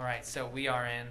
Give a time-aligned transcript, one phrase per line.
[0.00, 1.08] All right, so we are in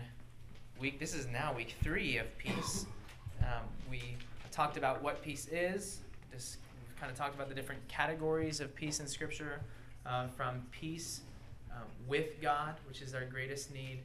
[0.80, 1.00] week.
[1.00, 2.88] This is now week three of peace.
[3.42, 4.18] Um, we
[4.52, 6.02] talked about what peace is.
[6.32, 6.58] Just
[7.00, 9.62] kind of talked about the different categories of peace in Scripture,
[10.06, 11.22] uh, from peace
[11.72, 14.02] um, with God, which is our greatest need,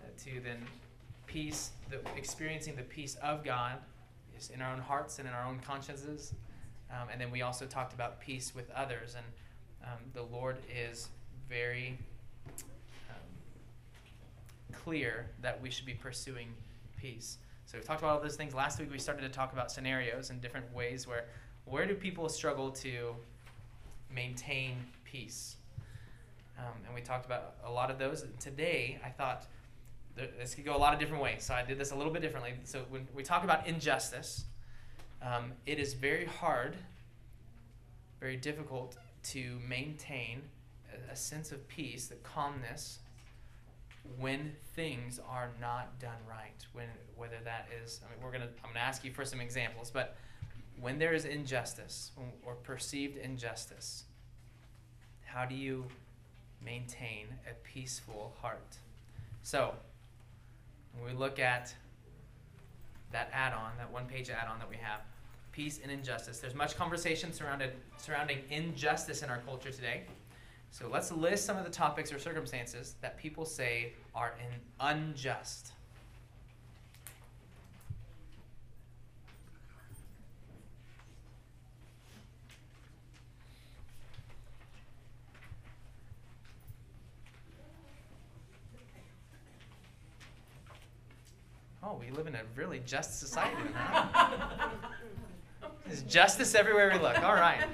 [0.00, 0.58] uh, to then
[1.26, 3.78] peace, the, experiencing the peace of God,
[4.38, 6.34] is in our own hearts and in our own consciences.
[6.90, 9.26] Um, and then we also talked about peace with others, and
[9.82, 11.08] um, the Lord is
[11.48, 11.98] very
[14.72, 16.48] clear that we should be pursuing
[16.96, 17.38] peace.
[17.66, 18.54] So we talked about all those things.
[18.54, 21.26] Last week we started to talk about scenarios and different ways where
[21.64, 23.14] where do people struggle to
[24.14, 25.56] maintain peace?
[26.58, 28.24] Um, and we talked about a lot of those.
[28.40, 29.46] Today I thought
[30.16, 31.44] this could go a lot of different ways.
[31.44, 32.54] So I did this a little bit differently.
[32.64, 34.44] So when we talk about injustice,
[35.22, 36.76] um, it is very hard,
[38.20, 40.42] very difficult to maintain
[40.92, 43.00] a, a sense of peace, the calmness,
[44.16, 46.66] when things are not done right.
[46.72, 49.90] When whether that is, I mean, we're gonna, I'm gonna ask you for some examples,
[49.90, 50.16] but
[50.80, 52.12] when there is injustice
[52.44, 54.04] or perceived injustice,
[55.24, 55.84] how do you
[56.64, 58.76] maintain a peaceful heart?
[59.42, 59.74] So,
[60.94, 61.74] when we look at
[63.12, 65.00] that add-on, that one-page add-on that we have,
[65.52, 66.38] peace and injustice.
[66.38, 70.04] There's much conversation surrounded surrounding injustice in our culture today.
[70.70, 75.72] So let's list some of the topics or circumstances that people say are in unjust.
[91.90, 93.56] Oh, we live in a really just society.
[95.86, 97.22] There's justice everywhere we look.
[97.22, 97.64] All right.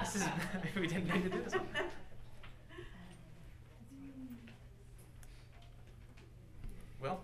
[0.00, 0.24] This is
[0.64, 1.66] maybe we didn't need to do this one.
[7.00, 7.20] Will?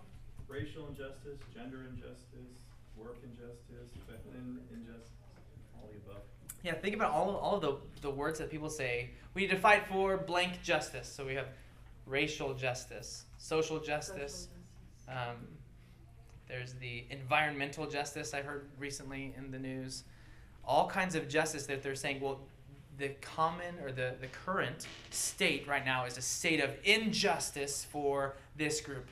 [0.47, 0.87] Racial
[1.39, 2.59] injustice, gender injustice,
[2.95, 5.11] work injustice, feminine injustice,
[5.75, 6.23] all the above.
[6.63, 9.11] Yeah, think about all of, all of the, the words that people say.
[9.33, 11.07] We need to fight for blank justice.
[11.07, 11.47] So we have
[12.05, 14.47] racial justice, social justice.
[15.07, 15.47] Um,
[16.47, 20.03] there's the environmental justice I heard recently in the news.
[20.65, 22.39] All kinds of justice that they're saying, well,
[22.97, 28.35] the common or the, the current state right now is a state of injustice for
[28.57, 29.07] this group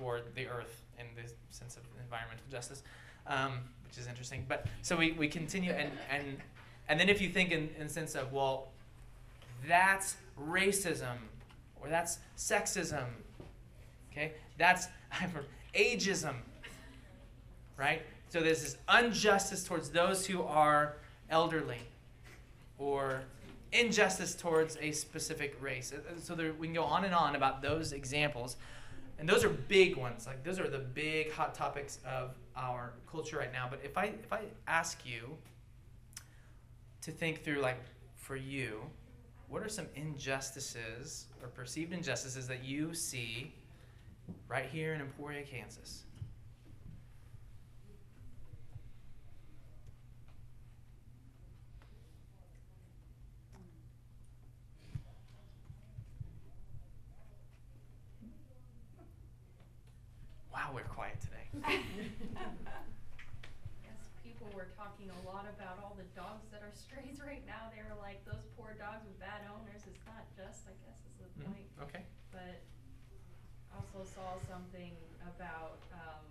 [0.00, 2.82] or the earth in the sense of environmental justice,
[3.26, 4.44] um, which is interesting.
[4.48, 6.38] But so we, we continue and, and
[6.88, 8.68] and then if you think in, in the sense of, well,
[9.66, 11.16] that's racism
[11.80, 13.04] or that's sexism,
[14.10, 14.32] okay?
[14.56, 14.88] That's
[15.74, 16.34] ageism,
[17.76, 18.02] right?
[18.30, 20.96] So there's this injustice towards those who are
[21.30, 21.80] elderly
[22.78, 23.22] or
[23.72, 25.92] injustice towards a specific race.
[26.22, 28.56] So there, we can go on and on about those examples.
[29.18, 30.26] And those are big ones.
[30.26, 33.66] Like those are the big hot topics of our culture right now.
[33.68, 35.36] But if I if I ask you
[37.02, 37.80] to think through like
[38.14, 38.82] for you,
[39.48, 43.52] what are some injustices or perceived injustices that you see
[44.46, 46.04] right here in Emporia, Kansas?
[60.68, 61.48] Wow, we're quiet today.
[63.80, 67.72] Yes, people were talking a lot about all the dogs that are strays right now.
[67.72, 71.16] They were like, those poor dogs with bad owners, it's not just, I guess is
[71.16, 71.68] the Mhm, point.
[71.88, 72.04] Okay.
[72.28, 72.60] But
[73.72, 74.92] also saw something
[75.24, 76.28] about, um,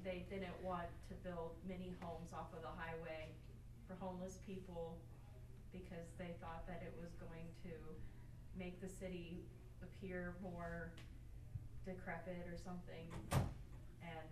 [0.00, 3.36] they didn't want to build mini homes off of the highway
[3.84, 4.96] for homeless people
[5.76, 7.74] because they thought that it was going to
[8.56, 9.44] make the city
[9.84, 10.88] appear more
[11.86, 13.06] decrepit or something.
[14.02, 14.28] And,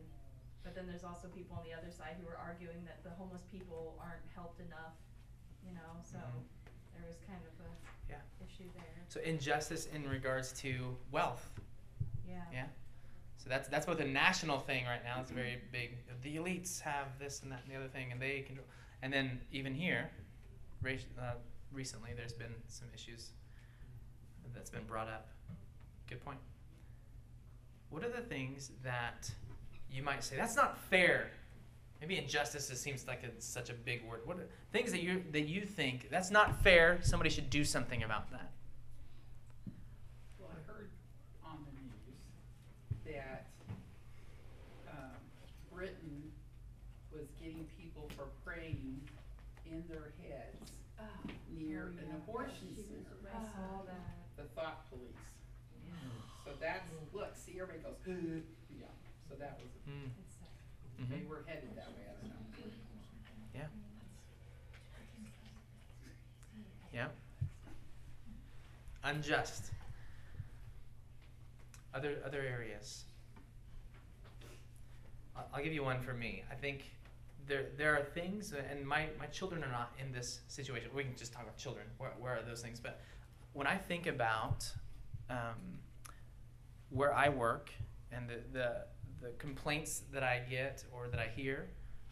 [0.62, 3.42] but then there's also people on the other side who are arguing that the homeless
[3.50, 4.98] people aren't helped enough,
[5.64, 6.44] you know, so Mhm.
[6.94, 7.70] there was kind of a
[8.10, 8.20] Yeah.
[8.44, 11.50] issue there, So injustice in regards to wealth.
[12.26, 12.44] yeah.
[12.52, 12.69] Yeah.
[13.38, 15.20] So that's that's both a national thing right now.
[15.20, 15.99] It's very big.
[16.23, 18.67] The elites have this and that and the other thing, and they control.
[19.02, 20.11] And then even here,
[20.81, 21.34] race, uh,
[21.70, 23.32] recently, there's been some issues
[24.55, 25.28] that's been brought up.
[26.06, 26.40] Good point.
[27.94, 29.31] What are the things that
[29.88, 31.29] you might say that's not fair?
[32.00, 34.23] Maybe injustice seems like it's such a big word.
[34.25, 36.99] What are things that you that you think that's not fair?
[37.02, 38.50] Somebody should do something about that.
[40.41, 40.91] Well, I heard
[41.46, 43.46] on the news that
[44.90, 45.14] um,
[45.73, 46.32] Britain
[47.12, 49.00] was getting people for praying
[49.70, 50.73] in their heads
[51.56, 52.17] near Oh, an yeah.
[52.17, 53.14] abortion She center.
[53.23, 54.17] was- I saw that.
[54.37, 55.14] The thought police.
[56.44, 58.86] So that's, look, see, everybody goes, yeah,
[59.28, 60.10] so that was, Mm,
[61.08, 61.28] they mhm.
[61.28, 62.70] were headed that way, I don't know.
[63.54, 63.66] Yeah.
[66.92, 67.08] Yeah.
[69.04, 69.70] Unjust.
[71.94, 73.04] Other other areas.
[75.36, 76.42] I'll, I'll give you one for me.
[76.50, 76.90] I think
[77.46, 80.90] there there are things, and my my children are not in this situation.
[80.94, 81.86] We can just talk about children.
[81.98, 82.80] Where where are those things?
[82.80, 83.00] But
[83.52, 84.70] when I think about
[85.30, 85.78] um,
[86.90, 87.70] where I work
[88.14, 88.87] and the, the
[89.20, 91.69] the complaints that I get or that I hear,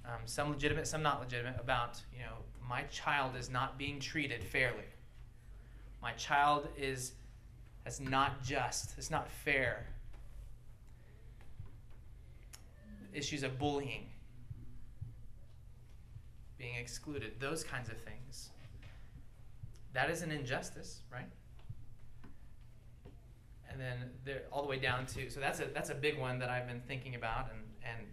[0.06, 4.43] um, some legitimate, some not legitimate, about you know my child is not being treated
[4.43, 4.88] fairly.
[6.00, 7.12] My child is
[7.84, 8.94] that's not just.
[8.96, 9.87] It's not fair.
[13.12, 14.06] Issues of bullying,
[16.58, 18.50] being excluded, those kinds of things.
[19.93, 21.28] That is an injustice, right?
[23.72, 26.38] And then there, all the way down to so that's a that's a big one
[26.40, 28.06] that I've been thinking about and and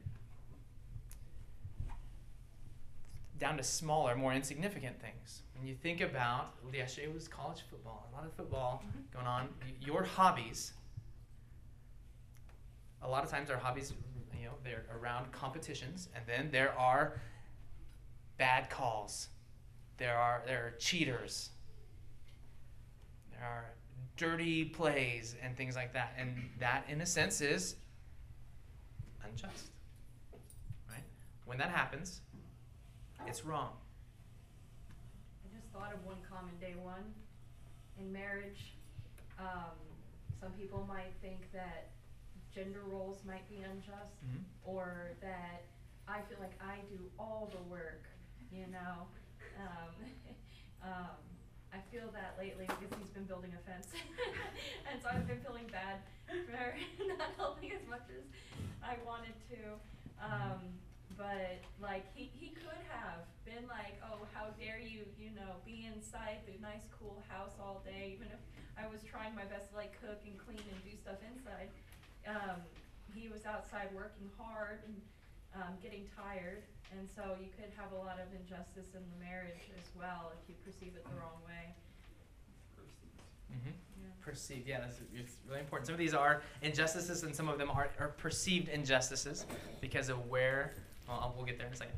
[3.39, 5.43] down to smaller, more insignificant things.
[5.57, 8.99] When you think about yesterday was college football, a lot of football mm-hmm.
[9.13, 9.49] going on.
[9.81, 10.73] Your hobbies.
[13.01, 13.93] A lot of times our hobbies,
[14.37, 17.21] you know, they're around competitions, and then there are
[18.37, 19.29] bad calls.
[19.97, 21.51] There are there are cheaters.
[23.31, 23.73] There are
[24.17, 27.75] dirty plays and things like that, and that, in a sense, is
[29.23, 29.67] unjust.
[30.89, 31.03] Right?
[31.45, 32.21] When that happens,
[33.27, 33.71] it's wrong.
[35.45, 37.13] I just thought of one common day one.
[37.99, 38.73] In marriage,
[39.37, 39.75] um,
[40.41, 41.91] some people might think that
[42.53, 44.43] gender roles might be unjust, Mhm.
[44.63, 45.63] or that
[46.07, 48.03] I feel like I do all the work,
[48.51, 49.07] you know?
[49.59, 49.93] Um,
[50.81, 51.17] um,
[51.73, 53.93] I feel that lately because he's been building a fence.
[54.89, 56.73] and so I've been feeling bad for
[57.17, 58.25] not helping as much as
[58.81, 59.77] I wanted to.
[60.17, 60.61] Um,
[61.17, 65.85] but like he, he could have been like, oh, how dare you, you know, be
[65.85, 68.41] inside the nice cool house all day, even if
[68.79, 71.69] I was trying my best to like cook and clean and do stuff inside.
[72.25, 72.63] Um,
[73.13, 74.95] he was outside working hard and
[75.55, 79.69] um, getting tired, and so you could have a lot of injustice in the marriage
[79.77, 81.75] as well if you perceive it the wrong way.
[83.51, 83.69] Mm-hmm.
[84.01, 84.09] Yeah.
[84.21, 85.87] Perceived, yeah, that's it's really important.
[85.87, 89.45] Some of these are injustices, and some of them are, are perceived injustices
[89.81, 90.73] because of where.
[91.07, 91.95] Well, we'll get there in a second.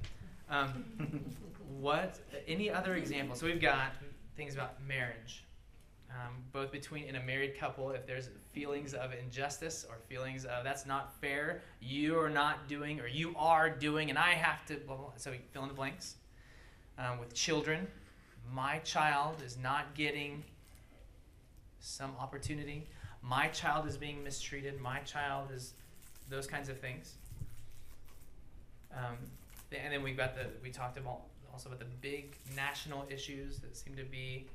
[0.49, 0.85] Um,
[1.79, 2.19] what?
[2.47, 3.39] Any other examples?
[3.39, 3.93] So we've got
[4.37, 5.43] things about marriage,
[6.13, 7.91] um, both between in a married couple.
[7.91, 12.99] If there's feelings of injustice or feelings of that's not fair, you are not doing
[12.99, 14.75] or you are doing, and I have to.
[14.75, 15.11] Blah, blah.
[15.17, 16.15] So we fill in the blanks.
[16.97, 17.87] Um, with children,
[18.51, 20.43] my child is not getting
[21.79, 22.87] some opportunity.
[23.21, 24.79] My child is being mistreated.
[24.79, 25.73] My child is
[26.29, 27.15] those kinds of things.
[28.93, 29.17] Um,
[29.71, 31.21] and then we've got the we talked about
[31.53, 34.47] also about the big national issues that seem to be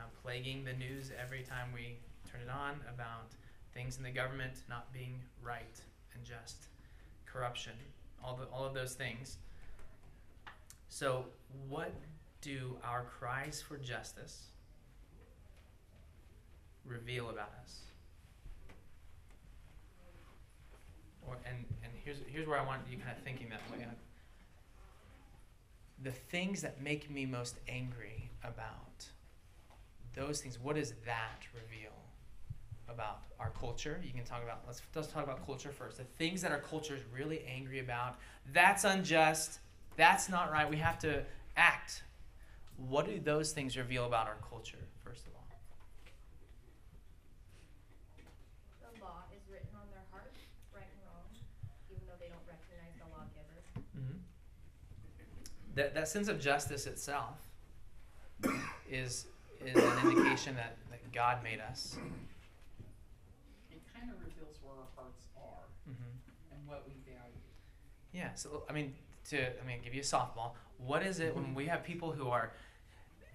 [0.00, 1.96] uh, plaguing the news every time we
[2.30, 3.30] turn it on about
[3.74, 5.80] things in the government not being right
[6.14, 6.68] and just,
[7.26, 7.72] corruption,
[8.24, 9.38] all the all of those things.
[10.88, 11.24] So,
[11.68, 11.92] what
[12.40, 14.46] do our cries for justice
[16.84, 17.80] reveal about us?
[21.26, 23.86] Or and and here's here's where I want you kind of thinking that way.
[26.02, 29.04] The things that make me most angry about
[30.14, 31.92] those things, what does that reveal
[32.88, 34.00] about our culture?
[34.04, 35.98] You can talk about let's let's talk about culture first.
[35.98, 38.18] The things that our culture is really angry about,
[38.52, 39.60] that's unjust,
[39.96, 40.68] that's not right.
[40.68, 41.22] We have to
[41.56, 42.02] act.
[42.88, 45.46] What do those things reveal about our culture, first of all?
[48.80, 50.32] The law is written on their heart,
[50.74, 51.28] right and wrong,
[51.90, 53.60] even though they don't recognize the lawgiver.
[53.96, 54.18] Mm-hmm.
[55.74, 57.36] That, that sense of justice itself
[58.90, 59.26] is,
[59.64, 61.96] is an indication that, that God made us.
[63.70, 66.52] It kind of reveals where our hearts are Mm-hmm.
[66.52, 67.34] and what we value.
[68.12, 68.94] Yeah, so I mean,
[69.30, 70.52] to I mean, give you a softball.
[70.78, 72.52] What is it when we have people who are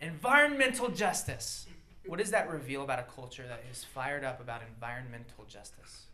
[0.01, 1.67] environmental justice?
[2.05, 6.05] What does that reveal about a culture that is fired up about environmental justice?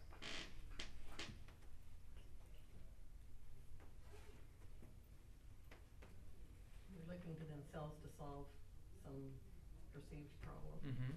[6.92, 8.48] They're looking to themselves to solve
[9.04, 9.18] some
[9.94, 11.14] perceived problem, Mm-hmm.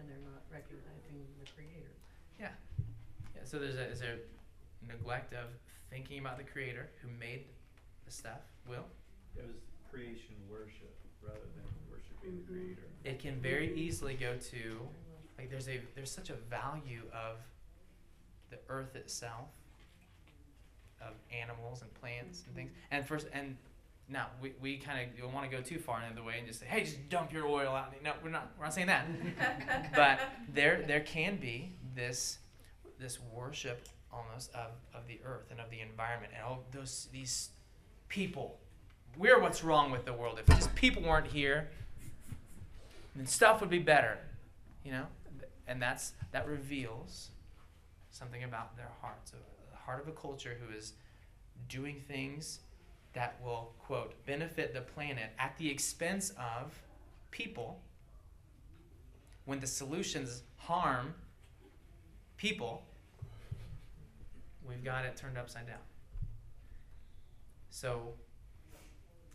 [0.00, 1.90] and they're not recognizing the creator.
[2.38, 2.50] Yeah.
[3.34, 3.42] Yeah.
[3.44, 4.18] So there's a is there
[4.86, 5.48] neglect of
[5.90, 7.44] thinking about the Creator who made
[8.06, 8.40] the stuff?
[8.68, 8.84] Will
[9.36, 9.56] It was
[9.90, 12.46] creation worship rather than worshiping the Mhm.
[12.46, 12.82] creator.
[13.04, 14.88] it can very easily go to
[15.38, 17.38] like there's a there's such a value of
[18.50, 19.48] the earth itself,
[21.00, 22.72] of animals and plants and things.
[22.90, 23.56] And first and
[24.08, 26.46] now we, we kind of don't want to go too far in the way and
[26.46, 27.94] just say, hey, just dump your oil out.
[28.02, 29.06] No, we're not we're not saying that.
[29.94, 30.20] but
[30.52, 32.38] there there can be this
[32.98, 37.50] this worship almost of, of the earth and of the environment and all those these
[38.08, 38.58] people.
[39.16, 40.38] We're what's wrong with the world.
[40.38, 41.70] If just people weren't here,
[43.16, 44.18] then stuff would be better.
[44.84, 45.06] You know?
[45.66, 47.30] And that's that reveals
[48.10, 49.30] something about their hearts.
[49.30, 49.38] So
[49.70, 50.92] the heart of a culture who is
[51.68, 52.60] doing things
[53.14, 56.72] that will quote benefit the planet at the expense of
[57.30, 57.80] people
[59.44, 61.14] when the solutions harm
[62.36, 62.82] people,
[64.66, 65.76] we've got it turned upside down.
[67.70, 68.14] So,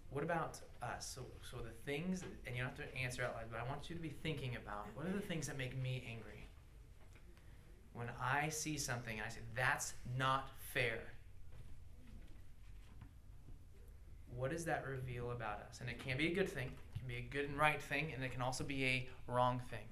[0.10, 1.14] what about us?
[1.16, 3.90] So, so the things, and you don't have to answer out loud, but I want
[3.90, 6.48] you to be thinking about what are the things that make me angry?
[7.94, 11.02] When I see something and I say, that's not fair.
[14.38, 15.80] What does that reveal about us?
[15.82, 18.12] And it can be a good thing, it can be a good and right thing,
[18.16, 19.86] and it can also be a wrong thing.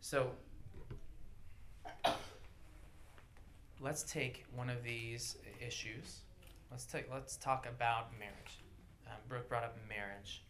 [0.00, 0.30] So,
[3.80, 6.20] let's take one of these issues.
[6.70, 8.62] Let's take let's talk about marriage.
[9.06, 10.42] Um, Brooke brought up marriage.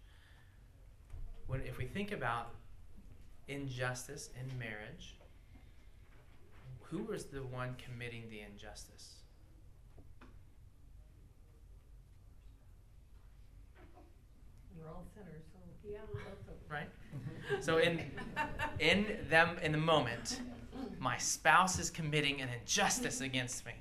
[1.46, 2.50] When if we think about
[3.48, 5.16] injustice in marriage,
[6.82, 9.17] who was the one committing the injustice?
[14.78, 15.58] We're all sinners, so.
[15.88, 15.98] Yeah.
[16.46, 16.88] both Right.
[17.60, 18.00] So in
[18.78, 20.40] in them in the moment,
[20.98, 23.72] my spouse is committing an injustice against me,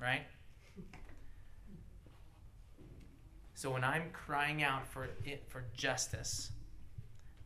[0.00, 0.22] right?
[3.54, 6.52] So when I'm crying out for it for justice,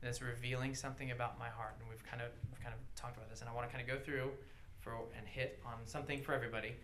[0.03, 3.31] that's revealing something about my heart, and we've kind of we've kind of talked about
[3.31, 4.31] this, and I want to kind of go through
[4.81, 6.75] for and hit on something for everybody.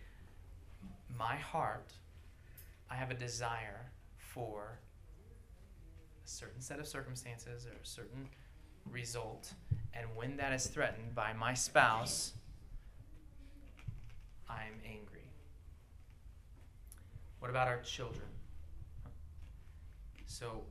[1.17, 1.93] My heart,
[2.89, 4.79] I have a desire for
[6.27, 8.27] a certain set of circumstances or a certain
[8.91, 9.53] result,
[9.93, 12.33] and when that is threatened by my spouse,
[14.49, 15.31] I'm angry.
[17.39, 18.27] What about our children?
[20.25, 20.63] So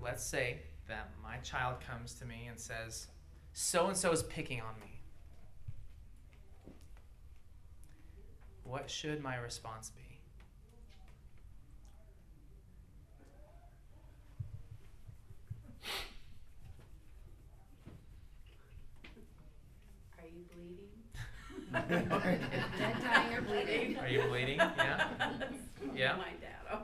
[0.00, 3.06] let's say that my child comes to me and says,
[3.52, 5.00] So and so is picking on me.
[8.64, 10.02] What should my response be?
[20.18, 20.86] Are you bleeding?
[21.72, 22.08] Dead,
[23.02, 23.96] dying, or bleeding.
[23.98, 24.58] Are you bleeding?
[24.58, 25.08] Yeah?
[25.94, 26.16] Yeah?
[26.16, 26.56] My dad.
[26.72, 26.80] oh.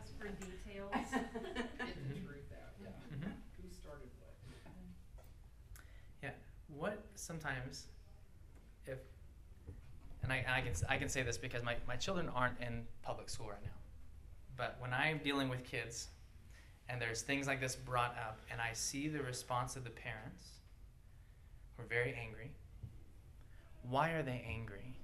[0.00, 0.92] Ask for details.
[1.12, 1.32] Get
[2.08, 2.88] the truth out, yeah.
[3.14, 3.32] Mhm.
[3.60, 4.34] Who started what?
[6.22, 6.30] Yeah.
[6.74, 7.86] What sometimes,
[8.86, 8.98] if,
[10.22, 13.28] and I, I can I can say this because my, my children aren't in public
[13.28, 13.76] school right now,
[14.56, 16.08] but when I'm dealing with kids,
[16.88, 20.44] and there's things like this brought up, and I see the response of the parents,
[21.76, 22.52] who are very angry.
[23.82, 24.96] Why are they angry?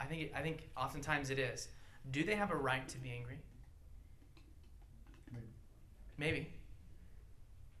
[0.00, 1.68] I think I think oftentimes it is.
[2.10, 3.38] Do they have a right to be angry?
[6.16, 6.50] Maybe.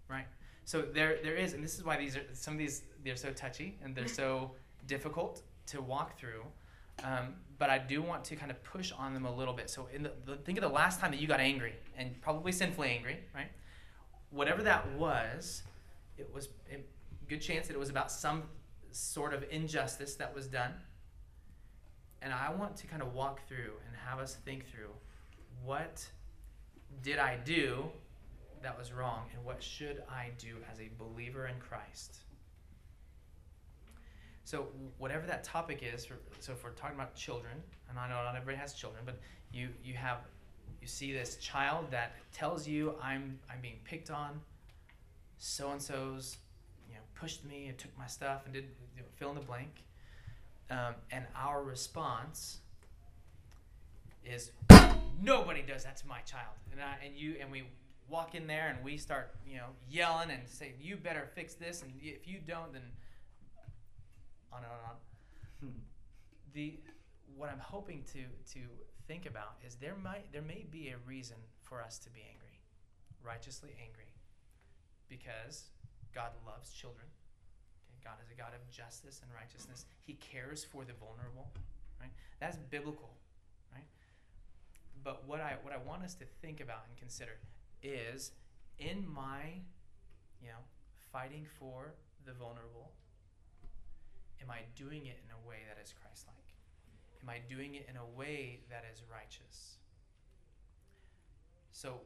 [0.08, 0.26] Right.
[0.64, 3.32] So there there is, and this is why these are some of these they're so
[3.32, 4.52] touchy and they're so
[4.86, 6.42] difficult to walk through.
[7.04, 9.70] Um, but I do want to kind of push on them a little bit.
[9.70, 12.52] So in the, the think of the last time that you got angry and probably
[12.52, 13.50] sinfully angry, right?
[14.30, 15.62] Whatever that was,
[16.18, 16.78] it was a
[17.28, 18.42] good chance that it was about some
[18.90, 20.72] sort of injustice that was done.
[22.20, 24.90] And I want to kind of walk through and have us think through
[25.64, 26.04] what
[27.02, 27.84] did I do
[28.62, 32.18] that was wrong and what should I do as a believer in Christ?
[34.44, 37.52] So whatever that topic is, for, so if we're talking about children,
[37.88, 39.20] and I know not everybody has children, but
[39.52, 40.18] you you have
[40.80, 44.40] you see this child that tells you I'm I'm being picked on,
[45.38, 46.36] so and so's
[46.88, 48.64] you know pushed me and took my stuff and did
[48.96, 49.84] you know, fill in the blank,
[50.70, 52.58] um, and our response
[54.24, 54.50] is
[55.22, 57.64] nobody does that to my child, and I, and you and we
[58.08, 61.82] walk in there and we start you know yelling and say you better fix this
[61.82, 62.82] and if you don't then
[64.52, 65.74] on and on and on.
[66.54, 66.78] the
[67.36, 68.20] what I'm hoping to
[68.54, 68.60] to
[69.06, 72.60] think about is there might there may be a reason for us to be angry,
[73.22, 74.07] righteously angry,
[75.08, 75.64] because
[76.14, 77.06] God loves children.
[77.88, 79.86] Okay, God is a God of justice and righteousness.
[80.06, 81.50] He cares for the vulnerable.
[82.00, 82.10] Right?
[82.40, 83.14] That's biblical.
[83.72, 83.86] Right?
[85.04, 87.38] But what I what I want us to think about and consider
[87.82, 88.32] is
[88.78, 89.60] in my,
[90.40, 90.62] you know,
[91.12, 91.94] fighting for
[92.26, 92.92] the vulnerable,
[94.42, 96.36] am I doing it in a way that is Christ-like?
[97.22, 99.78] Am I doing it in a way that is righteous?
[101.72, 102.00] So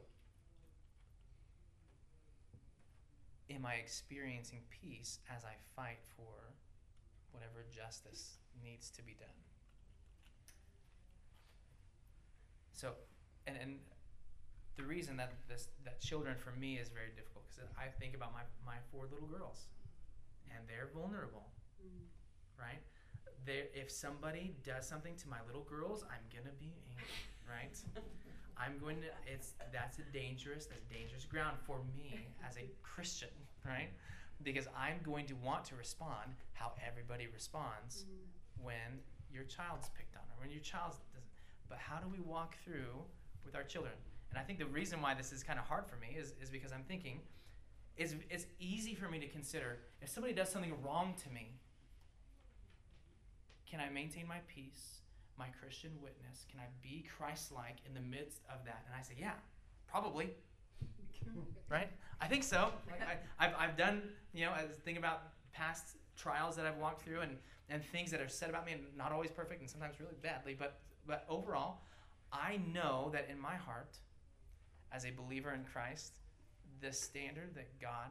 [3.49, 6.53] am I experiencing peace as I fight for
[7.31, 9.39] whatever justice needs to be done?
[12.73, 12.91] So,
[13.47, 13.79] and, and
[14.75, 18.33] the reason that this that children for me is very difficult because I think about
[18.33, 19.67] my, my four little girls,
[20.49, 21.45] and they're vulnerable,
[21.79, 22.03] mm.
[22.59, 22.81] right?
[23.45, 27.13] They if somebody does something to my little girls, I'm gonna be angry,
[27.47, 27.77] right?
[28.57, 29.07] I'm going to.
[29.31, 33.33] It's that's a dangerous, that's dangerous ground for me as a Christian,
[33.65, 33.89] right?
[34.43, 38.65] Because I'm going to want to respond how everybody responds mm-hmm.
[38.65, 38.99] when
[39.31, 41.23] your child's picked on or when your child doesn't.
[41.69, 43.01] But how do we walk through
[43.45, 43.93] with our children?
[44.29, 46.49] And I think the reason why this is kind of hard for me is, is
[46.49, 47.19] because I'm thinking,
[47.97, 51.59] it's, it's easy for me to consider if somebody does something wrong to me,
[53.69, 55.01] can I maintain my peace,
[55.37, 56.45] my Christian witness?
[56.49, 58.83] Can I be Christ like in the midst of that?
[58.85, 59.33] And I say, yeah,
[59.87, 60.31] probably.
[61.69, 61.89] right?
[62.21, 62.71] I think so.
[62.89, 65.23] I, I've, I've done, you know, I think about
[65.53, 67.37] past trials that I've walked through and,
[67.69, 70.55] and things that are said about me and not always perfect and sometimes really badly,
[70.57, 71.81] but but overall,
[72.31, 73.97] I know that in my heart,
[74.91, 76.13] as a believer in Christ,
[76.81, 78.09] the standard that God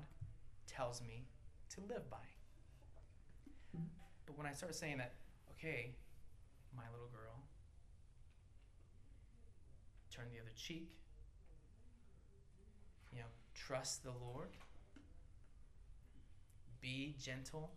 [0.67, 1.25] tells me
[1.71, 2.19] to live by.
[4.27, 5.15] But when I start saying that,
[5.53, 5.95] okay,
[6.77, 7.45] my little girl,
[10.11, 10.91] turn the other cheek,
[13.13, 14.51] you know, trust the Lord,
[16.81, 17.73] be gentle,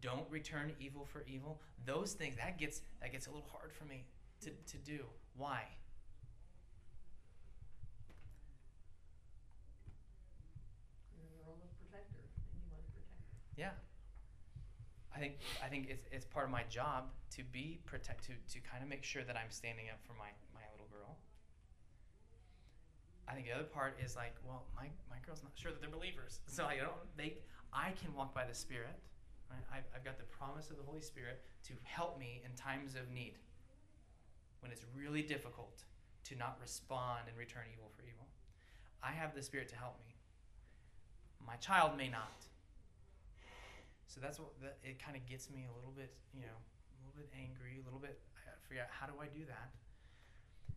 [0.00, 1.62] don't return evil for evil.
[1.86, 4.04] Those things that gets that gets a little hard for me
[4.42, 5.04] to, to do.
[5.36, 5.62] Why?
[11.16, 11.24] You're
[11.80, 13.30] protector, and you want to protect her.
[13.56, 13.93] Yeah.
[15.14, 17.04] I think I think it's it's part of my job
[17.36, 20.34] to be protect to to kind of make sure that I'm standing up for my
[20.52, 21.16] my little girl.
[23.28, 25.90] I think the other part is like, well, my my girl's not sure that they're
[25.90, 27.38] believers, so I don't they
[27.72, 28.98] I can walk by the Spirit.
[29.50, 29.62] Right?
[29.70, 33.10] I've, I've got the promise of the Holy Spirit to help me in times of
[33.12, 33.34] need.
[34.60, 35.84] When it's really difficult
[36.24, 38.26] to not respond and return evil for evil,
[39.02, 40.14] I have the Spirit to help me.
[41.46, 42.46] My child may not.
[44.06, 46.96] So that's what that, it kind of gets me a little bit, you know, a
[47.02, 48.20] little bit angry, a little bit.
[48.36, 49.74] I gotta figure out how do I do that.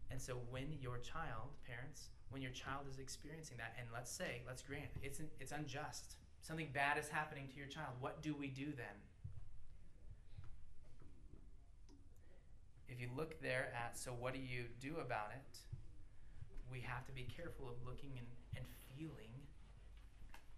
[0.10, 4.42] And so when your child, parents, when your child is experiencing that, and let's say,
[4.48, 7.94] let's grant it's it's unjust, something bad is happening to your child.
[8.00, 8.98] What do we do then?
[12.88, 15.60] If you look there at so what do you do about it?
[16.72, 19.32] We have to be careful of looking and, and feeling,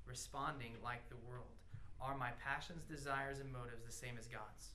[0.05, 1.57] responding like the world.
[1.99, 4.71] Are my passions, desires, and motives the same as God's?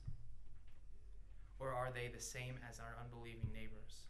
[1.58, 4.04] Or are they the same as our unbelieving neighbors?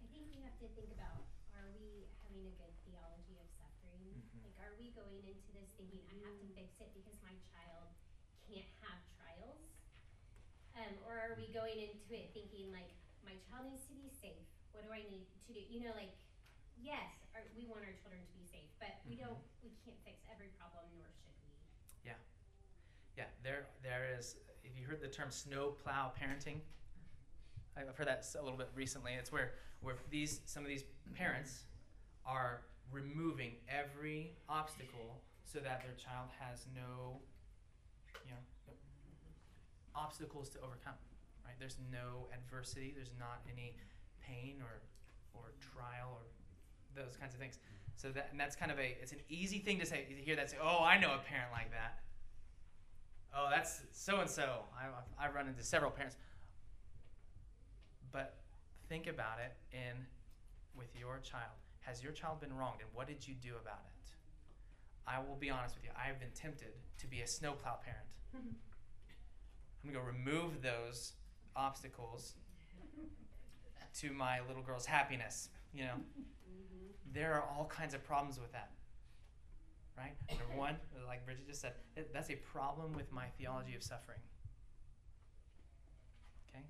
[0.00, 4.08] I think we have to think about, are we having a good theology of suffering?
[4.08, 4.40] Mhm.
[4.40, 7.92] Like, are we going into this thinking, I have to fix it because my child
[8.48, 9.60] can't have trials?
[10.80, 14.46] Um, or are we going into it thinking like, my child needs to be safe,
[14.72, 16.14] what do I need to do, you know, like,
[16.78, 19.26] yes, our, we want our children to be safe, but we Mhm.
[19.26, 21.17] don't, we can't fix every problem, nor should we.
[21.17, 21.17] Yeah,
[23.48, 24.36] there there is.
[24.62, 26.60] If you heard the term snow plow parenting,
[27.76, 29.12] I've heard that a little bit recently.
[29.18, 30.84] It's where where these some of these
[31.14, 31.64] parents
[32.26, 37.20] are removing every obstacle so that their child has no,
[38.24, 38.74] you know, no
[39.94, 40.98] obstacles to overcome.
[41.44, 41.54] Right?
[41.58, 42.92] There's no adversity.
[42.94, 43.76] There's not any
[44.20, 44.82] pain or
[45.32, 46.24] or trial or
[47.00, 47.58] those kinds of things.
[47.96, 50.36] So that and that's kind of a it's an easy thing to say to hear
[50.36, 52.00] that say, oh, I know a parent like that.
[53.34, 54.64] Oh, that's so and so.
[55.18, 56.16] I've run into several parents.
[58.10, 58.38] But
[58.88, 60.06] think about it in
[60.76, 61.52] with your child.
[61.80, 64.10] Has your child been wronged, and what did you do about it?
[65.06, 65.90] I will be honest with you.
[65.96, 68.06] I have been tempted to be a snowplow parent.
[68.34, 71.12] I'm gonna go remove those
[71.56, 72.34] obstacles
[74.00, 75.48] to my little girl's happiness.
[75.72, 77.12] You know, mm-hmm.
[77.12, 78.70] there are all kinds of problems with that.
[79.98, 80.14] Right?
[80.30, 80.76] Number one,
[81.10, 81.74] like Bridget just said,
[82.14, 84.22] that's a problem with my theology of suffering.
[86.46, 86.62] Okay?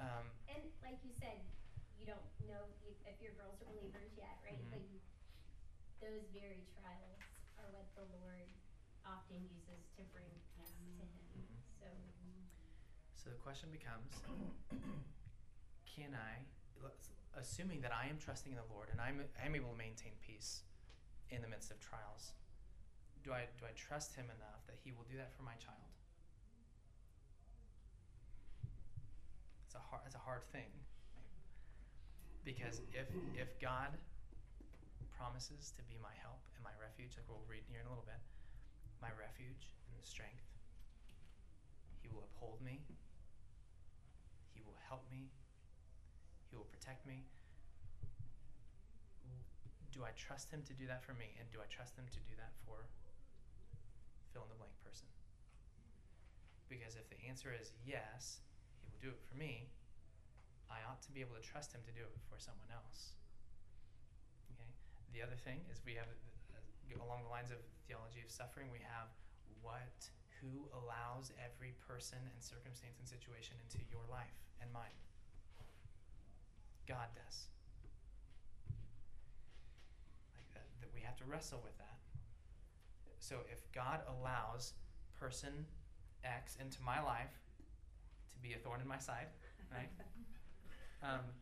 [0.00, 1.44] Um, And like you said,
[2.00, 4.56] you don't know if, if your girls are believers yet, right?
[4.56, 4.72] Mhm.
[4.72, 4.88] Like
[6.00, 7.20] those very trials
[7.60, 8.48] are what the Lord
[9.04, 11.12] often uses to bring us to Him.
[11.36, 11.52] Mhm.
[11.78, 11.86] So
[13.14, 14.08] So the question becomes
[15.84, 16.42] can I,
[17.36, 20.64] assuming that I am trusting in the Lord and I'm, I'm able to maintain peace
[21.32, 22.36] in the midst of trials,
[23.24, 25.88] do I, do I trust Him enough that He will do that for my child?
[29.64, 30.68] It's a hard, it's a hard thing.
[32.44, 33.96] Because if, if God
[35.16, 38.04] promises to be my help and my refuge, like we'll read here in a little
[38.04, 38.20] bit,
[39.00, 40.44] my refuge and strength,
[42.04, 42.84] He will uphold me,
[44.52, 45.32] He will help me,
[46.52, 47.24] He will protect me.
[49.92, 51.36] Do I trust Him to do that for me?
[51.36, 52.88] And do I trust Him to do that for
[54.32, 55.06] fill in the blank person?
[56.72, 58.40] Because if the answer is yes,
[58.80, 59.68] He will do it for me,
[60.72, 63.12] I ought to be able to trust Him to do it for someone else.
[64.56, 64.72] Okay?
[65.12, 68.80] The other thing is we have, uh, along the lines of theology of suffering, we
[68.80, 69.12] have
[69.60, 70.08] what,
[70.40, 74.96] who allows every person and circumstance and situation into your life and mine?
[76.88, 77.46] God does.
[80.34, 81.98] Like that, that we have to wrestle with that.
[83.18, 84.74] So if God allows
[85.18, 85.66] person
[86.22, 87.34] X into my life
[88.34, 89.26] to be a thorn in my side,
[89.70, 89.90] right?
[91.02, 91.34] Um,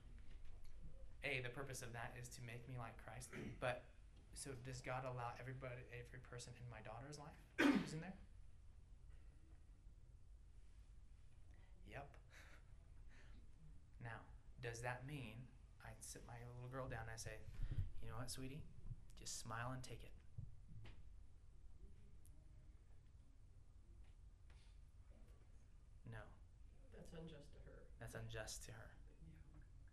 [1.20, 3.28] a, the purpose of that is to make me like Christ.
[3.60, 3.84] But
[4.32, 8.16] so does God allow everybody, every person in my daughter's life who's in there?
[11.92, 12.08] Yep.
[14.02, 14.24] Now,
[14.64, 15.36] does that mean
[15.84, 17.36] I sit my little girl down and I say,
[18.00, 18.64] you know what, sweetie?
[19.20, 20.10] Just smile and take it.
[26.10, 26.18] No,
[26.96, 27.78] That's unjust to her.
[28.00, 28.88] that's unjust to her.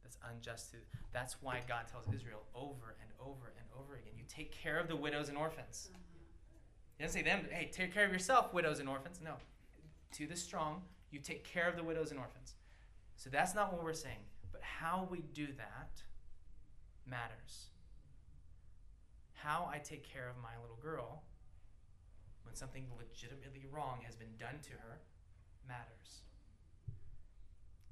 [0.04, 0.78] That's unjust to.
[1.14, 4.88] That's why God tells Israel over and over and over again you take care of
[4.88, 5.90] the widows and orphans.
[5.92, 6.00] Uh-huh.
[6.98, 9.20] He doesn't say them, hey, take care of yourself, widows and orphans.
[9.24, 9.34] No.
[10.14, 12.56] To the strong, you take care of the widows and orphans.
[13.18, 14.24] So that's not what we're saying.
[14.52, 16.02] But how we do that
[17.06, 17.68] matters.
[19.38, 21.22] How I take care of my little girl
[22.44, 24.98] when something legitimately wrong has been done to her
[25.68, 26.26] matters.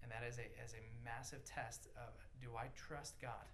[0.02, 3.46] And that is a, is a massive test of do I trust God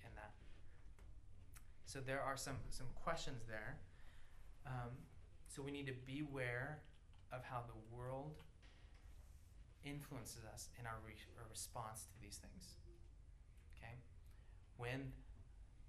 [0.00, 0.34] in that?
[1.84, 3.78] So there are some, some questions there.
[4.66, 4.94] Um,
[5.48, 6.78] so we need to beware
[7.32, 8.42] of how the world
[9.84, 12.76] influences us in our, re- our response to these things.
[13.76, 13.94] Okay?
[14.76, 15.12] When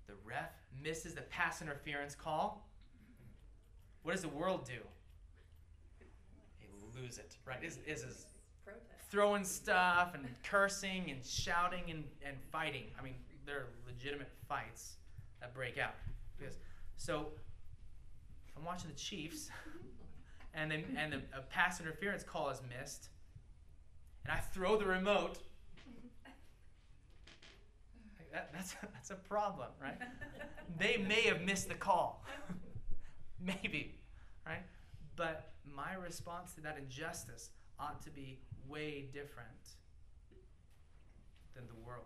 [0.08, 2.68] the ref misses the pass interference call,
[4.04, 4.80] what does the world do?
[6.62, 7.64] They lose it, right?
[7.64, 8.26] Is is
[9.10, 12.84] throwing stuff and cursing and shouting and, and fighting.
[13.00, 13.16] I mean,
[13.46, 14.98] there are legitimate fights
[15.40, 15.96] that break out.
[16.38, 16.58] Because
[16.98, 17.28] so
[18.56, 19.50] I'm watching the Chiefs
[20.54, 23.10] and then and the, a pass interference call is missed,
[24.24, 25.40] and I throw the remote.
[28.38, 29.98] That, that's that's a problem, right?
[30.78, 32.24] They may have missed the call,
[33.40, 33.96] maybe,
[34.46, 34.62] right?
[35.16, 39.50] But my response to that injustice ought to be way different
[41.56, 42.06] than the world.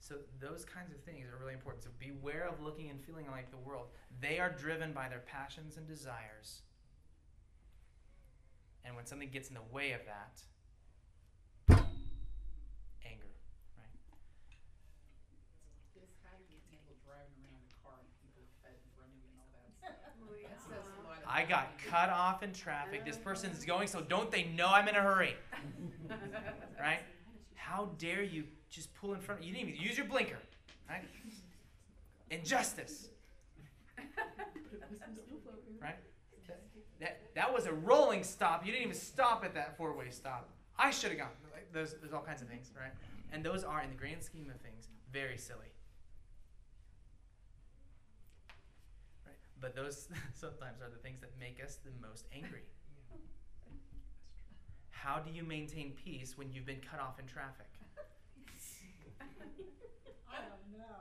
[0.00, 1.84] So those kinds of things are really important.
[1.84, 3.86] So beware of looking and feeling like the world.
[4.20, 6.62] They are driven by their passions and desires.
[8.84, 10.42] And when something gets in the way of that,
[13.04, 13.32] anger,
[13.80, 13.96] right?
[15.96, 19.16] This how do you handle driving around the car and people fed in front of
[19.20, 19.96] you and all that stuff?
[20.04, 23.04] That says a lot I got cut off in traffic.
[23.04, 25.34] This person's going, so don't they know I'm in a hurry?
[26.78, 27.00] Right?
[27.54, 29.40] How dare you just pull in front?
[29.40, 30.36] Of you didn't even use your blinker,
[30.88, 31.02] right?
[32.30, 33.08] Injustice,
[35.80, 35.96] right?
[37.00, 38.66] That, that was a rolling stop.
[38.66, 40.50] You didn't even stop at that four-way stop.
[40.78, 41.28] I should have gone.
[41.52, 42.92] Like, there's, there's all kinds of things, right?
[43.32, 45.72] And those are, in the grand scheme of things, very silly.
[49.24, 49.36] Right?
[49.64, 52.68] But those sometimes are the things that make us the most angry.
[54.90, 57.72] How do you maintain peace when you've been cut off in traffic?
[60.28, 61.00] I don't know.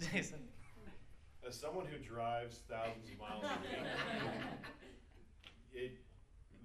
[0.00, 0.40] Jason.
[1.46, 3.86] As someone who drives thousands of miles a week,
[5.72, 5.98] it,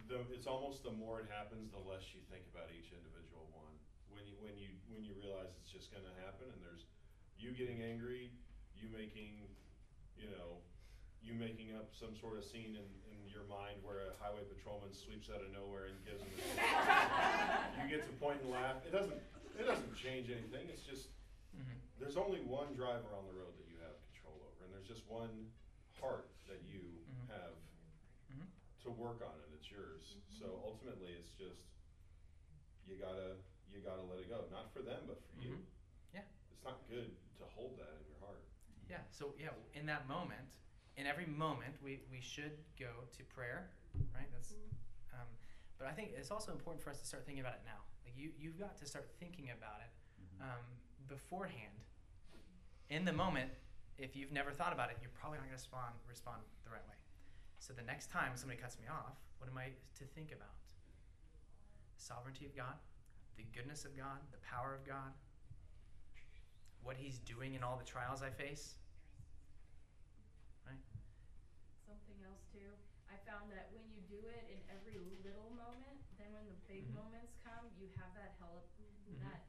[0.09, 3.30] the, it's almost the more it happens, the less you think about each individual one.
[4.41, 6.89] When you, when you, realize it's just gonna happen and there's
[7.37, 8.33] you getting angry,
[8.73, 9.45] you making,
[10.17, 10.57] you know,
[11.21, 14.89] you making up some sort of scene in, in your mind where a highway patrolman
[14.97, 16.41] sweeps out of nowhere and gives them a,
[17.77, 18.81] you get to point and laugh.
[18.81, 19.21] It doesn't,
[19.61, 20.65] it doesn't change anything.
[20.73, 21.13] It's just,
[21.53, 21.77] Mhm.
[22.01, 25.05] there's only one driver on the road that you have control over, and there's just
[25.05, 25.53] one
[26.01, 27.29] heart that you Mhm.
[27.29, 27.53] have
[28.33, 28.49] Mhm.
[28.83, 30.17] to work on and it's yours.
[30.33, 31.61] So ultimately, it's just,
[32.89, 33.37] you gotta,
[33.73, 35.55] you gotta let it go, not for them, but for you.
[35.55, 35.63] Mhm.
[36.13, 36.27] Yeah.
[36.51, 38.43] It's not good to hold that in your heart.
[38.89, 39.03] Yeah.
[39.11, 40.57] So yeah, in that moment,
[40.97, 43.71] in every moment, we, we should go to prayer,
[44.13, 44.27] right?
[44.33, 44.53] That's,
[45.13, 45.27] um,
[45.77, 47.79] but I think it's also important for us to start thinking about it now.
[48.03, 49.91] Like you, you've got to start thinking about it
[50.41, 50.65] um,
[51.07, 51.79] beforehand.
[52.89, 53.49] In the moment,
[53.97, 56.85] if you've never thought about it, you're probably not going to respond respond the right
[56.89, 56.95] way.
[57.59, 60.55] So the next time somebody cuts me off, what am I to think about?
[61.95, 62.75] The sovereignty of God,
[63.37, 65.11] the goodness of God, the power of God,
[66.83, 68.75] what He's doing in all the trials I face.
[70.65, 70.81] Right?
[71.87, 72.69] Something else too,
[73.11, 76.87] I found that when you do it in every little moment, then when the big
[76.89, 76.95] Mhm.
[76.95, 78.67] moments come, you have that help,
[79.21, 79.43] that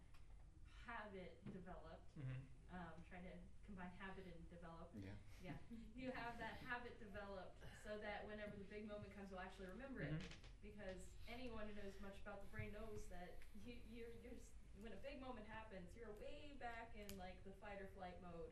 [0.87, 2.03] habit developed.
[2.18, 2.40] Mm-hmm.
[2.73, 3.37] Um, trying to
[3.68, 4.88] combine habit and develop.
[4.97, 5.12] Yeah.
[5.45, 5.57] Yeah,
[5.95, 10.01] you have that habit developed so that whenever the big moment comes, you'll actually remember
[10.03, 10.12] it.
[10.12, 10.25] Mhm.
[10.62, 14.51] Because anyone who knows much about the brain knows that you, you're, you're, s-
[14.83, 18.51] when a big moment happens, you're way back in like the fight or flight mode.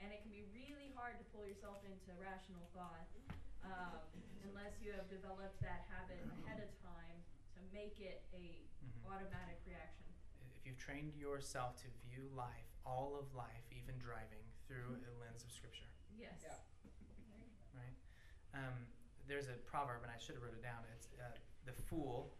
[0.00, 3.08] And it can be really hard to pull yourself into rational thought,
[3.64, 3.96] um,
[4.44, 7.16] unless you have developed that habit ahead of time
[7.56, 9.08] to make it a Mhm.
[9.08, 10.04] automatic reaction.
[10.56, 15.44] If you've trained yourself to view life, all of life, even driving, through a lens
[15.44, 15.88] of Scripture,
[16.18, 16.42] Yes.
[16.42, 16.58] Yeah.
[17.74, 17.96] right?
[18.52, 18.86] Um,
[19.26, 20.84] there's a proverb, and I should have wrote it down.
[20.94, 22.36] It's uh, the fool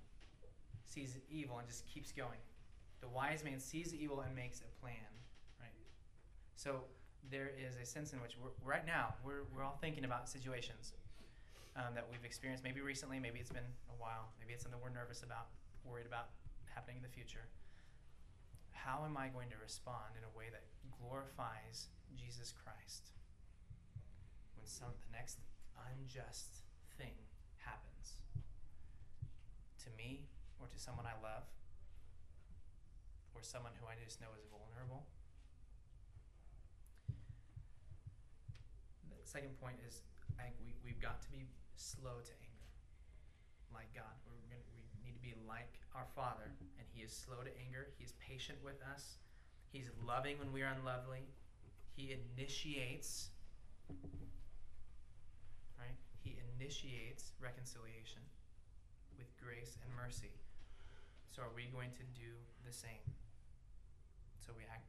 [0.97, 2.41] sees evil and just keeps going.
[3.05, 5.13] The wise man sees evil and makes a plan,
[5.61, 5.77] right?
[6.57, 6.89] So
[7.29, 10.97] there is a sense in which right now we're, we're all thinking about situations
[11.77, 14.89] um, that we've experienced, maybe recently, maybe it's been a while, maybe it's something we're
[14.97, 15.53] nervous about,
[15.85, 16.33] worried about
[16.73, 17.45] happening in the future.
[18.73, 20.65] How am I going to respond in a way that
[20.97, 23.13] glorifies Jesus Christ
[24.57, 25.45] when some the next
[25.77, 26.65] unjust
[26.97, 27.13] thing
[27.61, 28.17] happens
[29.85, 30.25] to me
[30.61, 31.45] or to someone I love
[33.35, 35.05] or someone who I just know is vulnerable?
[39.27, 40.01] The second point is
[40.39, 42.71] I we, we've got to be slow to anger.
[43.75, 44.15] Like God.
[44.25, 47.89] We're gonna, we need to be like our Father, and He is slow to anger.
[47.99, 49.19] He is patient with us.
[49.69, 51.29] He's loving when we are unlovely.
[51.97, 53.31] He initiates,
[55.77, 55.97] right?
[56.23, 58.23] He initiates reconciliation
[59.19, 60.33] with grace and mercy.
[61.37, 62.33] So are we going to do
[62.65, 63.05] the same?
[64.41, 64.89] So we act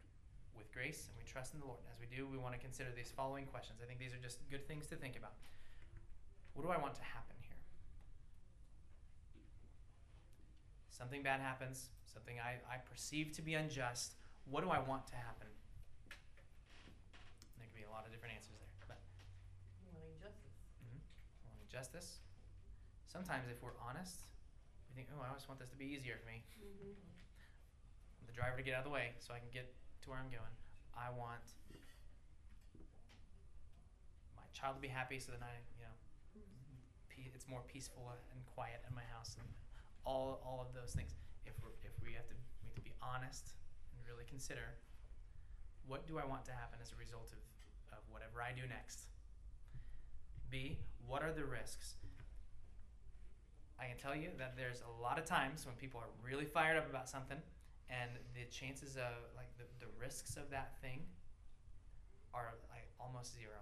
[0.56, 1.84] with grace and we trust in the Lord.
[1.92, 3.84] As we do, we want to consider these following questions.
[3.84, 5.36] I think these are just good things to think about.
[6.56, 7.60] What do I want to happen here?
[10.88, 14.16] Something bad happens, something I, I perceive to be unjust.
[14.48, 15.52] What do I want to happen?
[17.60, 18.72] There could be a lot of different answers there.
[18.88, 19.04] But
[19.92, 20.64] Wanting justice.
[20.80, 21.04] Mhm.
[21.44, 22.24] wanting justice.
[23.12, 24.24] Sometimes, if we're honest,
[24.98, 26.42] think, oh, I just want this to be easier for me.
[26.58, 26.90] Mm-hmm.
[28.18, 30.18] Want the driver to get out of the way so I can get to where
[30.18, 30.50] I'm going.
[30.98, 31.46] I want
[34.34, 35.94] my child to be happy so that I, you know,
[36.34, 36.82] mm-hmm.
[37.14, 39.46] pe- it's more peaceful and quiet in my house and
[40.02, 41.14] all, all of those things.
[41.46, 43.54] If we're, if we have to, we have to be honest
[43.94, 44.82] and really consider
[45.86, 47.40] what do I want to happen as a result of,
[47.94, 49.14] of whatever I do next.
[50.50, 52.02] B, what are the risks?
[53.80, 56.78] I can tell you that there's a lot of times when people are really fired
[56.78, 57.38] up about something
[57.90, 61.02] and the chances of like the, the risks of that thing
[62.34, 63.62] are like almost zero.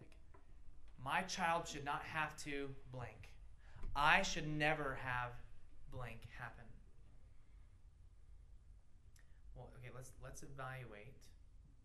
[0.00, 0.10] Like
[1.02, 3.30] my child should not have to blank.
[3.96, 5.32] I should never have
[5.92, 6.64] blank happen.
[9.54, 11.14] Well, okay, let's let's evaluate.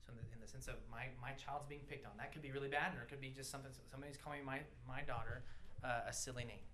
[0.06, 2.42] So in the, in the sense of my, my child's being picked on, that could
[2.42, 3.72] be really bad, or it could be just something.
[3.90, 5.44] Somebody's calling my my daughter
[5.84, 6.66] uh, a silly name.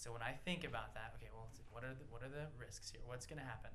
[0.00, 2.88] So when I think about that, okay, well, what are the, what are the risks
[2.88, 3.04] here?
[3.04, 3.68] What's going to happen?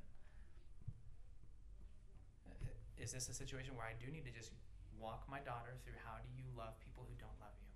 [2.49, 4.49] Uh, Is this a situation where I do need to just
[4.97, 7.69] walk my daughter through how do you love people who don't love you?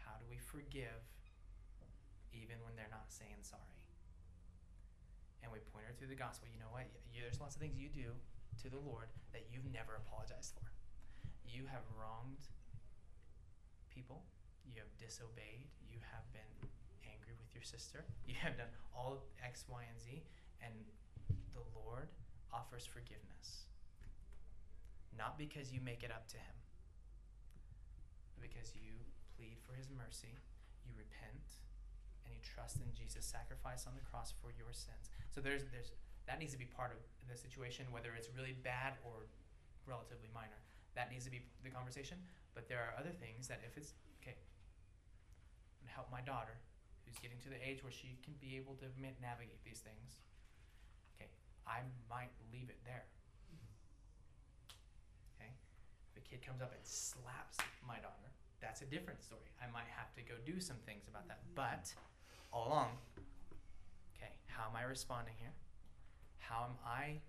[0.00, 1.04] How do we forgive
[2.32, 3.76] even when they're not saying sorry?
[5.44, 6.48] And we point her through the gospel.
[6.48, 6.88] You know what?
[7.12, 8.16] There's lots of things you do
[8.64, 10.64] to the Lord that you've never apologized for.
[11.44, 12.48] You have wronged
[13.92, 14.24] people.
[14.64, 15.68] You have disobeyed.
[15.92, 16.72] You have been
[17.54, 18.04] your sister.
[18.28, 20.22] You have done all X, Y, and Z.
[20.64, 20.72] And
[21.54, 22.08] the Lord
[22.52, 23.68] offers forgiveness.
[25.16, 26.56] Not because you make it up to Him,
[28.34, 28.98] but because you
[29.38, 30.34] plead for His mercy,
[30.82, 31.62] you repent,
[32.26, 35.12] and you trust in Jesus' sacrifice on the cross for your sins.
[35.30, 35.94] So there's, there's,
[36.26, 36.98] that needs to be part of
[37.30, 39.30] the situation, whether it's really bad or
[39.86, 40.58] relatively minor.
[40.96, 42.18] that needs to be the conversation.
[42.54, 44.36] But there are other things that if it's okay,
[45.82, 46.54] and help my daughter,
[47.04, 50.20] who's getting to the age where she can be able to navigate these things.
[51.14, 51.28] Okay,
[51.68, 53.04] I might leave it there.
[55.36, 55.52] Okay,
[56.10, 59.52] if a kid comes up and slaps my daughter, that's a different story.
[59.60, 61.44] I might have to go do some things about that.
[61.54, 61.92] But
[62.52, 62.96] all along,
[64.16, 65.52] okay, how am I responding here?
[66.38, 67.20] How am I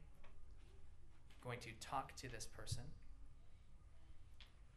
[1.44, 2.84] going to talk to this person?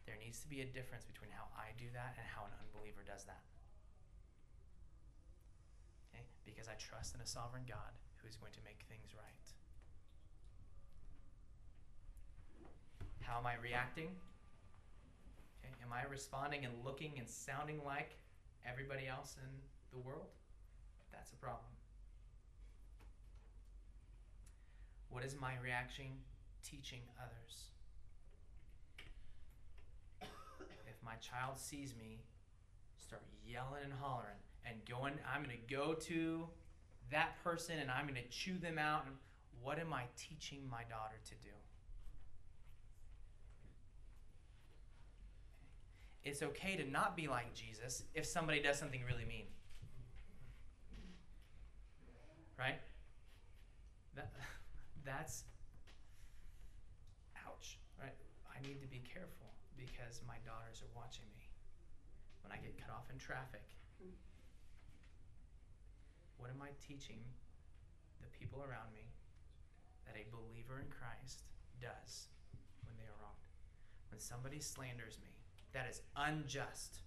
[0.06, 3.04] There needs to be a difference between how I do that and how an unbeliever
[3.06, 3.44] does that.
[6.48, 9.46] Because I trust in a sovereign God who is going to make things right.
[13.20, 14.08] How am I reacting?
[15.60, 15.74] Okay?
[15.84, 18.16] Am I responding and looking and sounding like
[18.66, 19.50] everybody else in
[19.92, 20.32] the world?
[21.12, 21.68] That's a problem.
[25.10, 26.06] What is my reaction
[26.64, 27.68] teaching others?
[30.88, 32.24] If my child sees me
[32.96, 36.46] start yelling and hollering and going, I'm going to go to
[37.10, 39.04] that person and I'm going to chew them out.
[39.06, 39.14] And
[39.62, 41.54] what am I teaching my daughter to do?
[46.24, 49.46] It's okay to not be like Jesus if somebody does something really mean.
[52.58, 52.80] Right?
[54.14, 54.32] That,
[55.06, 55.44] that's
[57.46, 58.12] ouch, right?
[58.50, 61.46] I need to be careful because my daughters are watching me.
[62.42, 63.62] When I get cut off in traffic,
[66.38, 67.20] what am I teaching
[68.22, 69.10] the people around me
[70.06, 71.42] that a believer in Christ
[71.82, 72.30] does
[72.86, 73.46] when they are wronged?
[74.10, 75.34] When somebody slanders me,
[75.74, 77.02] that is unjust.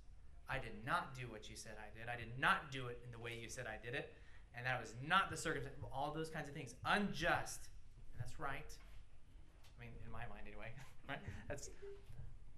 [0.47, 2.11] I did not do what you said I did.
[2.11, 4.13] I did not do it in the way you said I did it.
[4.55, 5.79] And that was not the circumstance.
[5.93, 6.75] All those kinds of things.
[6.85, 7.71] Unjust.
[8.11, 8.67] And that's right.
[8.67, 10.71] I mean, in my mind anyway.
[11.09, 11.19] Right?
[11.49, 11.67] That's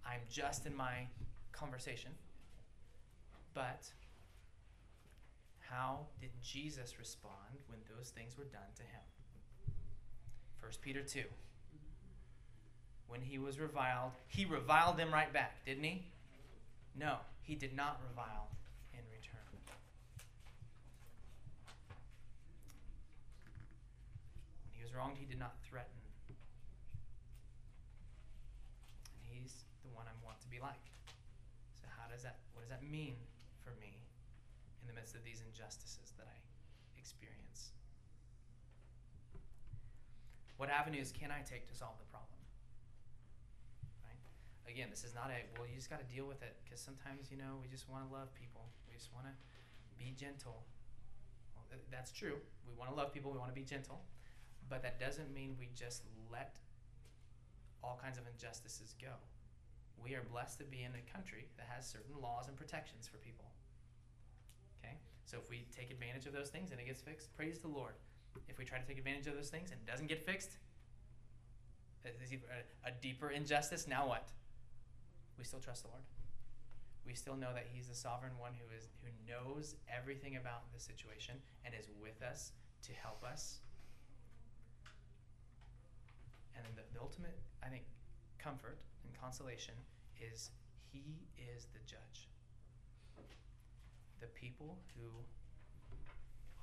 [0.06, 1.08] I'm just in my
[1.54, 2.12] conversation.
[3.54, 3.90] But
[5.74, 9.02] how did Jesus respond when those things were done to him?
[10.60, 11.22] 1 Peter 2.
[13.08, 16.06] When he was reviled, he reviled them right back, didn't he?
[16.96, 18.50] No, he did not revile
[18.94, 19.42] in return.
[24.66, 25.90] When he was wronged, he did not threaten.
[29.16, 30.86] And he's the one I want to be like.
[31.82, 33.16] So how does that what does that mean
[33.64, 34.03] for me
[34.94, 36.38] the midst of these injustices that I
[36.94, 37.74] experience?
[40.62, 42.38] What avenues can I take to solve the problem?
[44.06, 44.22] Right?
[44.70, 45.66] Again, this is not a well.
[45.66, 48.10] You just got to deal with it because sometimes you know we just want to
[48.14, 48.70] love people.
[48.86, 49.34] We just want to
[49.98, 50.62] be gentle.
[51.58, 52.38] Well, th- that's true.
[52.70, 53.34] We want to love people.
[53.34, 54.06] We want to be gentle,
[54.70, 56.62] but that doesn't mean we just let
[57.82, 59.18] all kinds of injustices go.
[59.98, 63.18] We are blessed to be in a country that has certain laws and protections for
[63.18, 63.53] people.
[65.26, 67.94] So if we take advantage of those things and it gets fixed, praise the Lord.
[68.50, 70.58] If we try to take advantage of those things and it doesn't get fixed,
[72.04, 72.46] it's either
[72.84, 74.28] a, a deeper injustice, now what?
[75.38, 76.04] We still trust the Lord.
[77.06, 80.80] We still know that He's the sovereign one who is who knows everything about the
[80.80, 82.52] situation and is with us
[82.84, 83.60] to help us.
[86.56, 87.84] And the, the ultimate, I think,
[88.40, 89.76] comfort and consolation
[90.20, 90.52] is
[90.92, 92.28] He is the judge.
[94.24, 95.10] The people who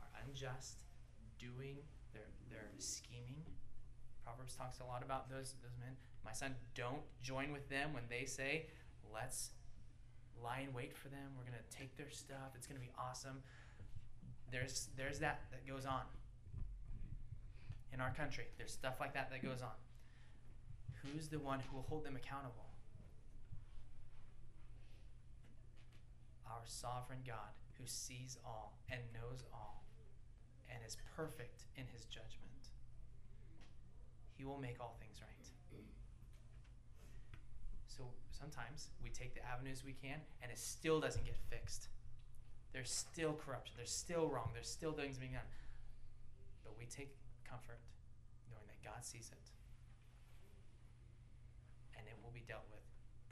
[0.00, 0.80] are unjust,
[1.38, 1.76] doing
[2.14, 3.44] their their scheming.
[4.24, 5.94] Proverbs talks a lot about those those men.
[6.24, 8.70] My son, don't join with them when they say,
[9.12, 9.50] "Let's
[10.42, 11.36] lie in wait for them.
[11.36, 12.54] We're gonna take their stuff.
[12.54, 13.42] It's gonna be awesome."
[14.50, 16.06] There's there's that that goes on
[17.92, 18.46] in our country.
[18.56, 19.76] There's stuff like that that goes on.
[21.02, 22.69] Who's the one who will hold them accountable?
[26.60, 29.80] Our sovereign God who sees all and knows all
[30.68, 32.68] and is perfect in his judgment.
[34.36, 35.30] He will make all things right.
[37.88, 41.88] So sometimes we take the avenues we can and it still doesn't get fixed.
[42.74, 45.48] There's still corruption, there's still wrong, there's still things being done.
[46.62, 47.16] But we take
[47.48, 47.80] comfort
[48.52, 49.48] knowing that God sees it
[51.96, 52.84] and it will be dealt with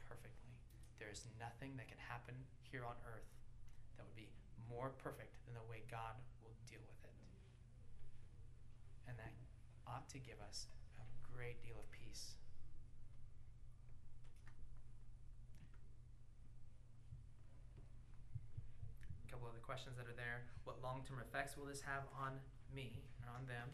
[0.09, 0.57] perfectly.
[0.99, 2.35] There is nothing that can happen
[2.71, 3.29] here on earth
[3.97, 4.29] that would be
[4.69, 7.17] more perfect than the way God will deal with it.
[9.09, 9.33] And that
[9.89, 10.69] ought to give us
[11.01, 12.37] a great deal of peace.
[19.25, 20.45] A couple other questions that are there.
[20.65, 22.37] What long term effects will this have on
[22.75, 23.73] me or on them?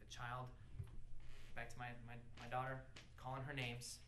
[0.00, 0.48] The child,
[1.54, 2.80] back to my, my, my daughter,
[3.20, 4.00] calling her names.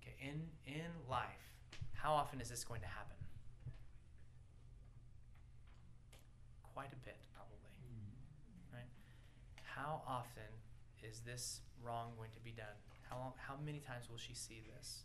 [0.00, 1.53] Okay, in in life,
[2.04, 3.16] how often is this going to happen?
[6.74, 7.72] Quite a bit, probably.
[8.70, 8.92] Right?
[9.62, 10.52] How often
[11.02, 12.76] is this wrong going to be done?
[13.08, 15.04] How long, how many times will she see this?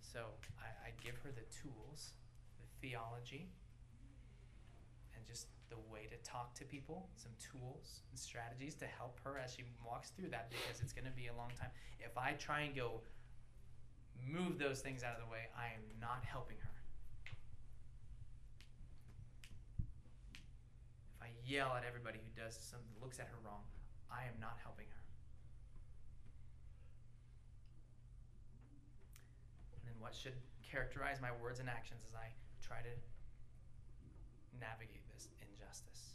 [0.00, 2.14] So I, I give her the tools,
[2.58, 3.46] the theology,
[5.14, 9.38] and just the way to talk to people, some tools and strategies to help her
[9.38, 11.70] as she walks through that because it's going to be a long time.
[12.00, 13.02] If I try and go
[14.30, 16.70] move those things out of the way, I am not helping her.
[21.16, 23.62] If I yell at everybody who does something, looks at her wrong,
[24.10, 25.04] I am not helping her.
[29.74, 32.30] And then what should characterize my words and actions as I
[32.62, 32.94] try to
[34.58, 36.14] navigate this injustice?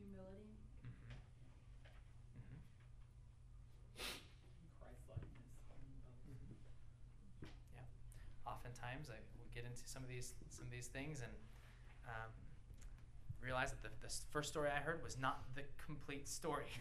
[0.00, 0.56] Humility.
[0.80, 1.20] Mm-hmm.
[2.40, 2.60] Mm-hmm.
[4.80, 5.84] Christ-likeness in both.
[7.76, 7.84] Yeah.
[8.80, 11.32] Oftentimes, I would get into some of these some of these things and
[12.08, 12.32] um,
[13.42, 16.72] realize that the, the first story I heard was not the complete story.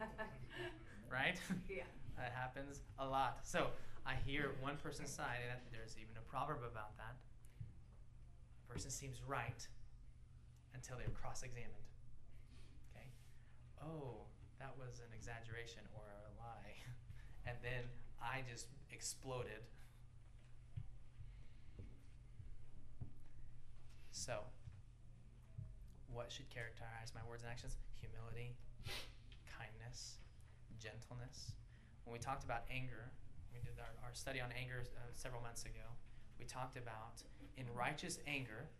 [1.10, 1.40] right?
[1.68, 1.84] Yeah.
[2.16, 3.40] that happens a lot.
[3.44, 3.68] So
[4.04, 7.16] I hear one person's side, and there's even a proverb about that.
[8.68, 9.66] A person seems right
[10.74, 11.88] until they're cross-examined.
[12.92, 13.08] Okay.
[13.80, 14.28] Oh,
[14.58, 16.76] that was an exaggeration or a lie,
[17.46, 17.84] and then
[18.20, 19.64] I just exploded.
[24.22, 24.38] So,
[26.14, 27.74] what should characterize my words and actions?
[27.98, 28.54] Humility,
[29.50, 30.18] kindness,
[30.78, 31.50] gentleness.
[32.04, 33.10] When we talked about anger,
[33.52, 35.90] we did our, our study on anger uh, several months ago.
[36.38, 37.26] We talked about
[37.58, 38.70] in righteous anger,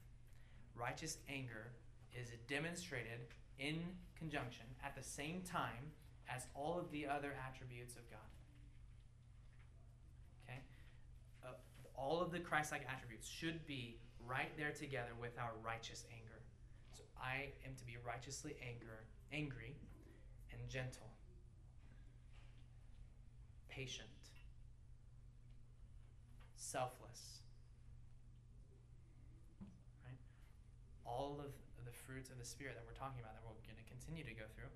[0.76, 1.74] righteous anger
[2.14, 3.26] is demonstrated
[3.58, 3.82] in
[4.16, 5.90] conjunction at the same time
[6.30, 8.30] as all of the other attributes of God.
[10.46, 10.60] Okay?
[11.44, 11.58] Uh,
[12.02, 13.96] all of the Christ like attributes should be
[14.26, 16.42] right there together with our righteous anger.
[16.92, 19.76] So I am to be righteously anger, angry
[20.50, 21.06] and gentle,
[23.70, 24.08] patient,
[26.56, 27.46] selfless.
[30.04, 30.18] Right?
[31.06, 31.54] All of
[31.86, 34.34] the fruits of the Spirit that we're talking about, that we're going to continue to
[34.34, 34.70] go through,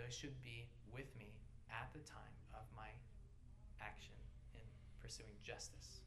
[0.00, 1.28] those should be with me
[1.68, 2.88] at the time of my
[3.84, 4.16] action
[4.56, 4.64] in
[4.96, 6.00] pursuing justice.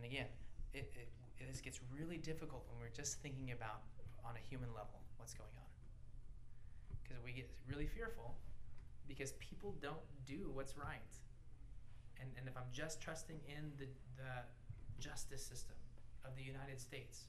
[0.00, 0.26] And again,
[0.72, 1.08] it, it,
[1.46, 3.82] this gets really difficult when we're just thinking about
[4.24, 5.68] on a human level what's going on.
[7.02, 8.34] Because we get really fearful
[9.06, 11.12] because people don't do what's right.
[12.18, 13.86] And, and if I'm just trusting in the,
[14.16, 15.76] the justice system
[16.24, 17.24] of the United States,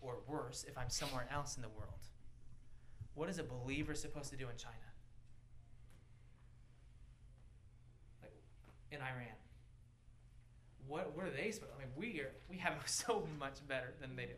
[0.00, 2.02] or worse, if I'm somewhere else in the world,
[3.14, 4.74] what is a believer supposed to do in China?
[8.20, 8.34] Like
[8.90, 9.43] in Iran?
[10.86, 11.72] What, what are they supposed?
[11.74, 14.34] I mean, we are we have so much better than they do.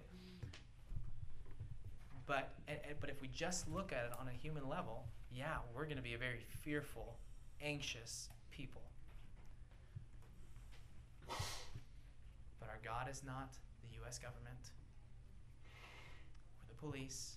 [2.26, 5.56] But and, and, but if we just look at it on a human level, yeah,
[5.74, 7.16] we're going to be a very fearful,
[7.62, 8.82] anxious people.
[11.28, 14.18] But our God is not the U.S.
[14.18, 14.70] government,
[16.60, 17.36] or the police,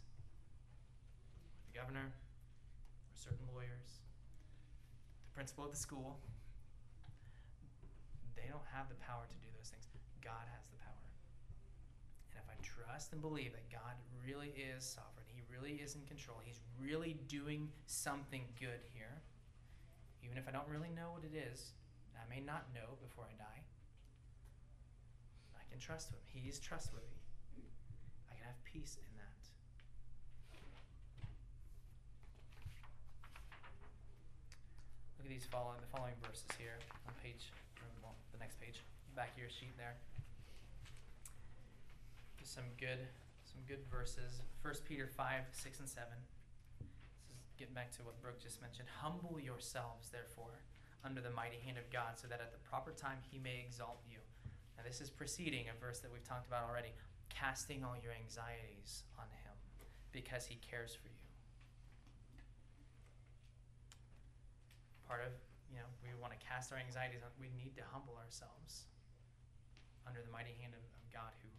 [1.58, 4.02] or the governor, or certain lawyers,
[5.26, 6.20] the principal of the school.
[8.40, 9.84] They don't have the power to do those things.
[10.24, 11.06] God has the power.
[12.32, 16.08] And if I trust and believe that God really is sovereign, He really is in
[16.08, 19.20] control, He's really doing something good here,
[20.24, 21.76] even if I don't really know what it is,
[22.16, 23.64] I may not know before I die,
[25.56, 26.20] I can trust Him.
[26.28, 27.20] He's trustworthy.
[28.30, 29.44] I can have peace in that.
[35.18, 37.52] Look at these following the following verses here on page
[38.02, 38.82] well, the next page,
[39.16, 39.96] back of your sheet there.
[42.38, 43.00] Just some good
[43.44, 44.42] some good verses.
[44.62, 46.16] First Peter five, six and seven.
[47.28, 48.88] This is getting back to what Brooke just mentioned.
[49.02, 50.62] Humble yourselves, therefore,
[51.04, 54.00] under the mighty hand of God, so that at the proper time he may exalt
[54.08, 54.20] you.
[54.78, 56.94] Now this is preceding a verse that we've talked about already.
[57.30, 59.56] Casting all your anxieties on him,
[60.12, 61.14] because he cares for you.
[65.08, 65.34] Part of
[65.70, 68.90] you know, we want to cast our anxieties on, we need to humble ourselves
[70.10, 71.50] under the mighty hand of, of God who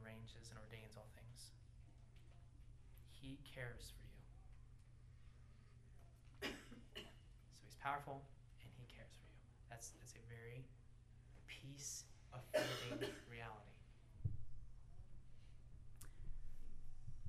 [0.00, 1.52] arranges and ordains all things.
[3.12, 4.16] He cares for you.
[6.96, 8.24] so he's powerful
[8.64, 9.36] and he cares for you.
[9.68, 10.64] That's that's a very
[11.44, 13.76] peace affirming reality.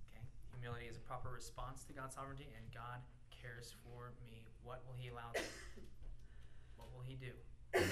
[0.08, 0.24] Okay?
[0.56, 3.04] Humility is a proper response to God's sovereignty, and God
[3.42, 4.46] cares for me.
[4.64, 5.32] What will He allow?
[6.78, 7.32] what will He do?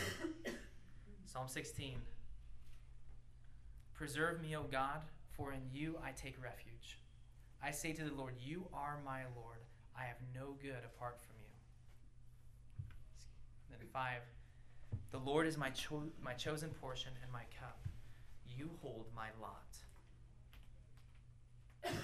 [1.26, 1.98] Psalm 16.
[3.93, 5.02] Preserve me, O God,
[5.36, 7.00] for in you I take refuge.
[7.64, 9.60] I say to the Lord, You are my Lord.
[9.98, 11.46] I have no good apart from you.
[13.70, 14.22] Then five,
[15.12, 17.80] the Lord is my cho- my chosen portion and my cup.
[18.46, 19.78] You hold my lot.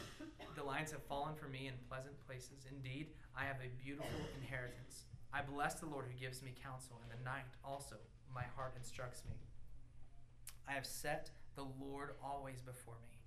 [0.56, 2.66] the lines have fallen for me in pleasant places.
[2.70, 4.10] Indeed, I have a beautiful
[4.42, 5.06] inheritance.
[5.34, 7.00] I bless the Lord who gives me counsel.
[7.04, 7.96] In the night also
[8.34, 9.36] my heart instructs me.
[10.68, 13.18] I have set the Lord always before me.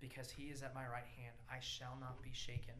[0.00, 2.74] Because he is at my right hand, I shall not be shaken.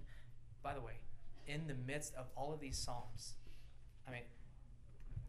[0.62, 0.98] By the way,
[1.46, 3.34] in the midst of all of these Psalms,
[4.08, 4.26] I mean,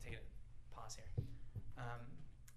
[0.03, 1.25] take a pause here.
[1.77, 2.01] Um,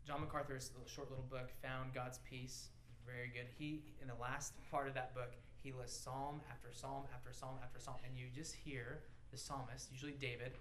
[0.07, 2.69] John MacArthur's short little book, Found God's Peace,
[3.05, 3.47] very good.
[3.59, 5.33] He, in the last part of that book,
[5.67, 9.01] he lists psalm after psalm after psalm after psalm, and you just hear
[9.33, 10.53] the psalmist, usually David,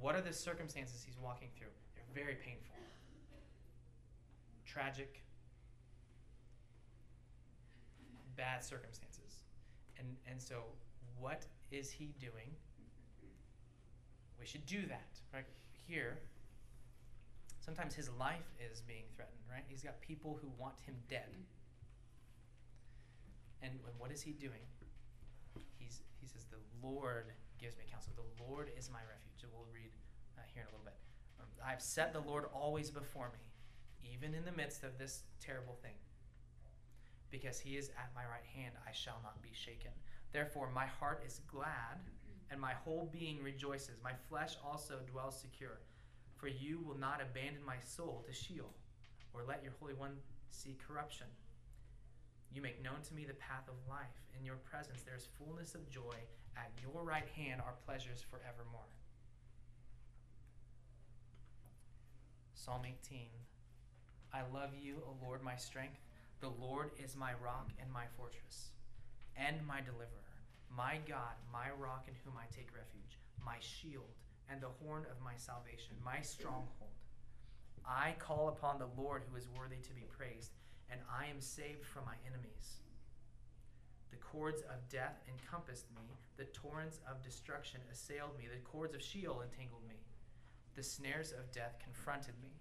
[0.00, 1.70] what are the circumstances he's walking through?
[1.94, 2.74] They're very painful,
[4.66, 5.22] tragic,
[8.36, 9.44] bad circumstances.
[9.96, 10.64] And and so
[11.20, 12.50] what is he doing?
[14.40, 15.46] We should do that, right?
[15.86, 16.18] Here,
[17.60, 19.64] sometimes his life is being threatened, right?
[19.68, 21.30] He's got people who want him dead.
[23.62, 24.62] And what is he doing?
[25.78, 27.26] He's he says, "The Lord
[27.58, 28.12] gives me counsel.
[28.16, 29.90] The Lord is my refuge." We'll read
[30.36, 30.98] uh, here in a little bit.
[31.40, 33.42] Um, I've set the Lord always before me,
[34.12, 35.94] even in the midst of this terrible thing.
[37.30, 39.90] Because he is at my right hand, I shall not be shaken.
[40.32, 41.98] Therefore, my heart is glad,
[42.50, 43.96] and my whole being rejoices.
[44.02, 45.80] My flesh also dwells secure.
[46.36, 48.72] For you will not abandon my soul to Sheol,
[49.34, 50.16] or let your Holy One
[50.50, 51.26] see corruption.
[52.52, 54.16] You make known to me the path of life.
[54.38, 56.16] In your presence there is fullness of joy.
[56.56, 58.88] At your right hand are pleasures forevermore.
[62.54, 63.28] Psalm 18
[64.32, 66.00] I love you, O Lord, my strength.
[66.40, 68.70] The Lord is my rock and my fortress,
[69.36, 70.30] and my deliverer,
[70.70, 74.12] my God, my rock in whom I take refuge, my shield,
[74.50, 76.94] and the horn of my salvation, my stronghold.
[77.86, 80.52] I call upon the Lord who is worthy to be praised,
[80.90, 82.80] and I am saved from my enemies.
[84.10, 89.02] The cords of death encompassed me, the torrents of destruction assailed me, the cords of
[89.02, 90.00] Sheol entangled me.
[90.76, 92.54] The snares of death confronted me.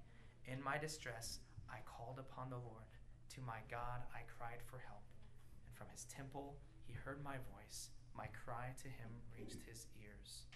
[0.45, 2.89] In my distress, I called upon the Lord.
[3.35, 5.05] To my God I cried for help,
[5.67, 6.57] and from his temple
[6.87, 7.91] he heard my voice.
[8.15, 10.49] My cry to him reached his ears.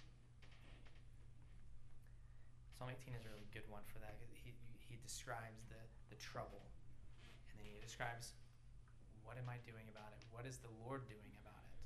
[2.74, 4.18] Psalm 18 is a really good one for that.
[4.34, 5.78] He, he describes the,
[6.10, 6.66] the trouble,
[7.62, 8.34] then he describes
[9.22, 10.26] what am I doing about it?
[10.34, 11.78] What is the Lord doing about it?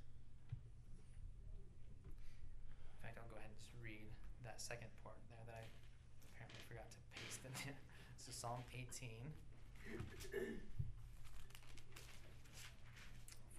[2.96, 4.08] In fact, I'll go ahead and just read
[4.48, 5.68] that second part there that I
[6.32, 7.52] apparently forgot to paste in.
[8.26, 9.22] So Psalm 18.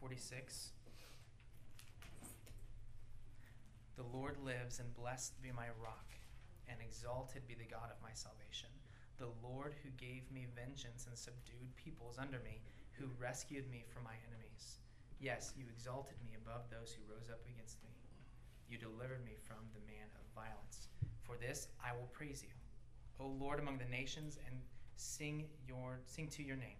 [0.01, 0.71] 46.
[3.97, 6.19] The Lord lives, and blessed be my rock,
[6.69, 8.71] and exalted be the God of my salvation.
[9.19, 12.61] The Lord who gave me vengeance and subdued peoples under me,
[12.93, 14.79] who rescued me from my enemies.
[15.19, 17.97] Yes, you exalted me above those who rose up against me.
[18.69, 20.89] You delivered me from the man of violence.
[21.23, 22.53] For this I will praise you,
[23.19, 24.61] O Lord among the nations, and
[24.97, 26.77] sing your sing to your name.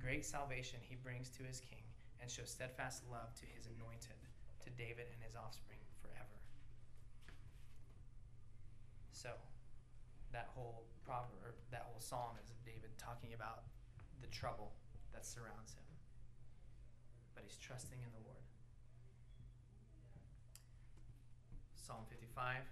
[0.00, 1.84] Great salvation he brings to his king,
[2.20, 4.16] and shows steadfast love to his anointed,
[4.64, 6.40] to David and his offspring forever.
[9.12, 9.30] So,
[10.32, 13.68] that whole proverb, that whole psalm is of David talking about
[14.20, 14.72] the trouble
[15.12, 15.84] that surrounds him.
[17.36, 18.44] But he's trusting in the Lord.
[21.76, 22.64] Psalm 55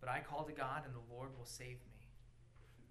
[0.00, 2.00] But I call to God, and the Lord will save me.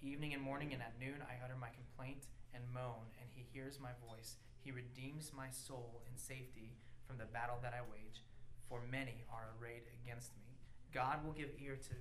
[0.02, 3.82] Evening and morning and at noon I utter my complaint and moan, and he hears
[3.82, 4.38] my voice.
[4.62, 8.22] He redeems my soul in safety from the battle that I wage,
[8.70, 10.60] for many are arrayed against me.
[10.94, 11.96] God will give ear to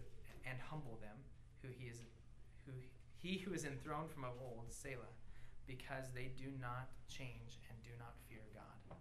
[0.47, 1.17] and humble them,
[1.63, 1.99] who he is
[2.67, 2.75] who
[3.17, 5.15] he who is enthroned from of old, Selah,
[5.67, 8.99] because they do not change and do not fear God.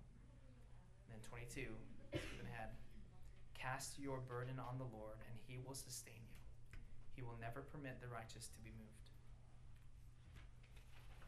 [1.09, 1.67] And then 22,
[2.15, 2.71] skipping ahead.
[3.53, 6.41] Cast your burden on the Lord, and he will sustain you.
[7.13, 9.09] He will never permit the righteous to be moved.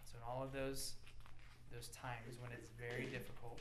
[0.05, 0.95] So in all of those
[1.67, 3.59] those times when it's very difficult,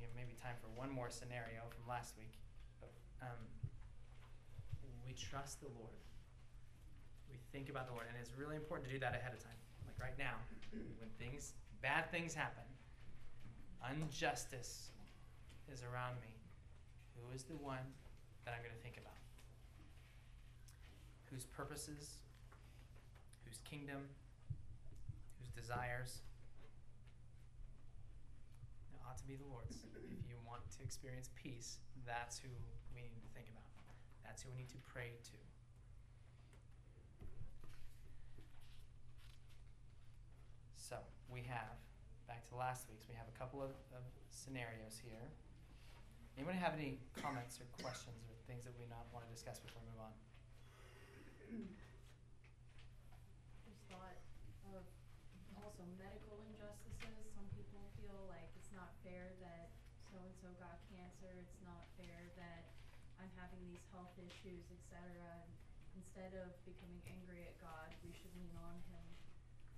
[0.00, 2.40] have maybe time for one more scenario from last week.
[3.20, 3.36] Um,
[5.04, 6.00] we trust the Lord.
[7.32, 9.56] We think about the Lord, and it's really important to do that ahead of time.
[9.88, 10.36] Like right now,
[10.70, 12.62] when things bad things happen,
[13.90, 14.92] injustice
[15.72, 16.36] is around me,
[17.16, 17.82] who is the one
[18.44, 19.16] that I'm going to think about?
[21.32, 22.20] Whose purposes,
[23.44, 24.04] whose kingdom,
[25.40, 26.20] whose desires?
[28.92, 29.84] It ought to be the Lord's.
[29.96, 32.48] If you want to experience peace, that's who
[32.94, 33.64] we need to think about.
[34.24, 35.38] That's who we need to pray to.
[40.76, 40.96] So
[41.32, 41.80] we have,
[42.28, 45.32] back to last week's, we have a couple of, of scenarios here.
[46.36, 49.80] Anyone have any comments or questions or things that we not want to discuss before
[49.84, 50.14] we move on?
[53.64, 54.16] Just thought
[54.72, 54.84] of
[55.60, 57.24] also medical injustices.
[57.36, 59.72] Some people feel like it's not fair that
[60.08, 61.32] so-and-so got cancer.
[61.36, 62.64] It's not fair that
[63.20, 65.44] I'm having these health issues, et cetera.
[65.44, 65.52] And
[65.92, 69.06] Instead of becoming angry at God, we should lean on Him.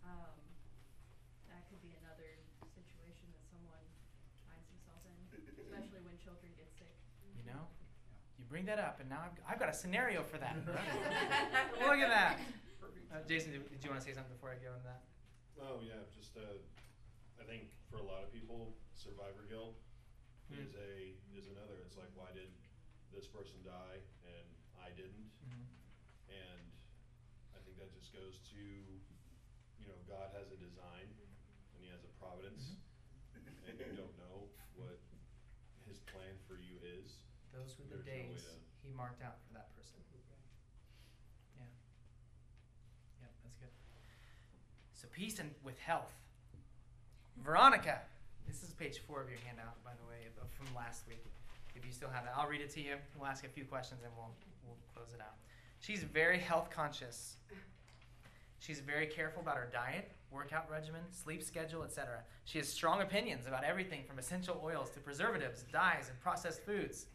[0.07, 0.39] Um,
[1.75, 2.31] could be another
[2.71, 3.83] situation that someone
[4.47, 5.19] finds themselves in,
[5.59, 6.95] especially when children get sick.
[7.35, 7.67] You know,
[8.39, 10.55] you bring that up, and now I've, I've got a scenario for that.
[11.83, 12.39] Look at that.
[13.11, 15.03] Uh, Jason, did, did you want to say something before I go into that?
[15.59, 16.63] Oh yeah, just uh,
[17.39, 19.75] I think for a lot of people, survivor guilt
[20.53, 20.61] Mm.
[20.61, 21.81] is a is another.
[21.89, 22.53] It's like, why did
[23.09, 24.45] this person die and
[24.77, 25.25] I didn't?
[25.41, 25.65] Mm-hmm.
[26.29, 26.65] And
[27.57, 28.61] I think that just goes to,
[29.81, 31.09] you know, God has a design
[31.73, 32.81] and He has a providence,
[33.37, 34.49] and you don't know
[34.81, 34.97] what
[35.85, 37.21] His plan for you is.
[37.53, 40.01] Those were the There's no way days to- he marked out for that person.
[41.57, 41.69] Yeah.
[43.21, 43.73] Yep, that's good.
[44.95, 46.13] So peace and with health.
[47.37, 48.01] Veronica,
[48.47, 51.25] this is page four of your handout, by the way, of- from last week.
[51.75, 52.97] If you still have it, I'll read it to you.
[53.17, 55.37] We'll ask a few questions and we'll we'll close it out.
[55.81, 57.37] She's very health conscious.
[58.59, 62.21] She's very careful about her diet, workout regimen, sleep schedule, etc.
[62.45, 67.07] She has strong opinions about everything from essential oils to preservatives, dyes, and processed foods.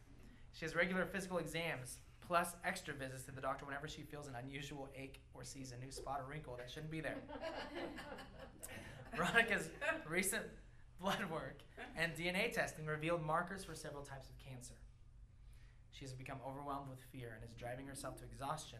[0.53, 1.97] She has regular physical exams
[2.29, 5.83] plus extra visits to the doctor whenever she feels an unusual ache or sees a
[5.83, 7.17] new spot or wrinkle that shouldn't be there.
[9.15, 9.69] Veronica's
[10.07, 10.43] recent
[11.01, 11.61] blood work
[11.97, 14.75] and DNA testing revealed markers for several types of cancer.
[15.91, 18.79] She has become overwhelmed with fear and is driving herself to exhaustion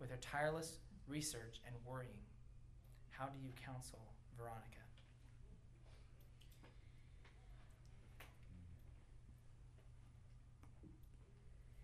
[0.00, 0.78] with her tireless
[1.08, 2.24] research and worrying.
[3.10, 4.00] How do you counsel
[4.36, 4.82] Veronica?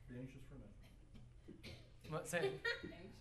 [0.09, 1.73] Be anxious for nothing.
[2.11, 2.41] What say?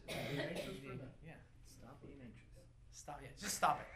[0.07, 1.23] Be anxious for nothing.
[1.23, 1.39] Yeah.
[1.67, 2.51] Stop being anxious.
[2.91, 3.19] Stop.
[3.23, 3.29] Yeah.
[3.39, 3.87] Just stop it.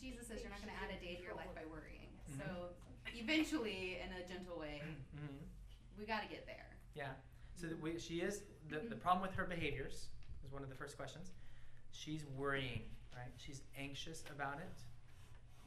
[0.00, 2.08] Jesus says you're not going to add a day to your life by worrying.
[2.28, 2.38] Mhm.
[2.40, 2.44] So
[3.14, 4.82] eventually, in a gentle way,
[5.14, 5.43] hmm
[5.98, 6.76] we got to get there.
[6.94, 7.12] Yeah.
[7.54, 10.08] So that we, she is the, the problem with her behaviors
[10.44, 11.30] is one of the first questions.
[11.90, 12.82] She's worrying,
[13.14, 13.30] right?
[13.36, 14.82] She's anxious about it.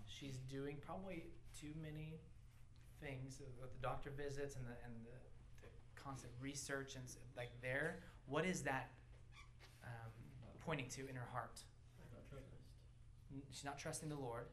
[0.05, 1.25] She's doing probably
[1.59, 2.19] too many
[3.01, 5.17] things with the doctor visits and the and the,
[5.61, 7.03] the constant research and
[7.35, 7.99] like there.
[8.25, 8.89] What is that
[9.83, 10.11] um,
[10.65, 11.61] pointing to in her heart?
[13.51, 14.45] She's not trusting the Lord.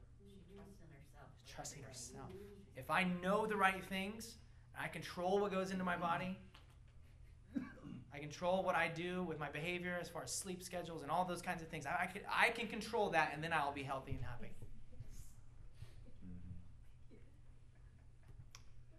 [1.45, 2.31] She's trusting herself.
[2.77, 4.37] If I know the right things,
[4.79, 6.37] I control what goes into my body.
[8.15, 11.25] I control what I do with my behavior as far as sleep schedules and all
[11.25, 11.85] those kinds of things.
[11.85, 14.53] I, I, can, I can control that, and then I'll be healthy and happy.
[16.25, 17.17] Mm-hmm.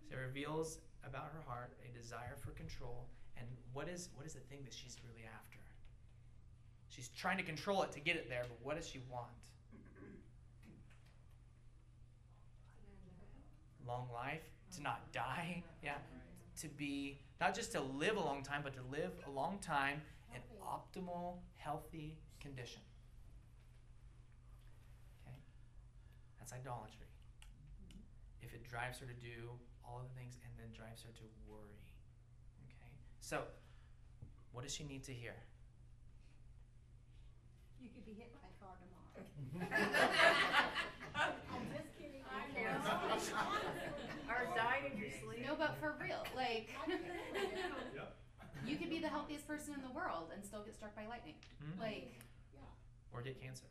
[0.10, 3.08] So it reveals about her heart a desire for control,
[3.38, 5.60] and what is what is the thing that she's really after?
[6.90, 9.32] She's trying to control it to get it there, but what does she want?
[13.88, 14.44] Long life,
[14.76, 15.97] to not die, yeah,
[16.61, 20.01] to be not just to live a long time, but to live a long time
[20.34, 22.82] in optimal, healthy condition.
[25.26, 25.36] Okay,
[26.39, 27.07] that's idolatry.
[28.41, 29.51] If it drives her to do
[29.84, 31.82] all of the things and then drives her to worry.
[32.66, 33.41] Okay, so
[34.51, 35.36] what does she need to hear?
[37.80, 39.26] You could be hit by a car tomorrow.
[41.16, 42.24] I'm just kidding.
[44.36, 45.46] Or die in your sleep.
[45.48, 46.70] No, but for real, like
[47.96, 48.16] Yep.
[48.68, 51.36] you could be the healthiest person in the world and still get struck by lightning.
[51.64, 51.80] Hmm?
[51.80, 52.20] Like
[53.14, 53.68] Or get cancer.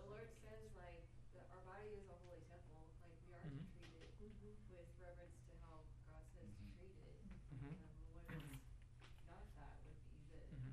[0.00, 1.04] The Lord says like
[1.36, 3.60] that our body is a holy temple, like we are Mhm.
[3.60, 3.84] to
[4.16, 7.20] treat it with reverence to how God says to treat it.
[7.52, 7.76] Mm-hmm.
[7.76, 7.76] Um,
[8.16, 8.56] what is
[9.28, 10.72] not that would be that, Mm-hmm.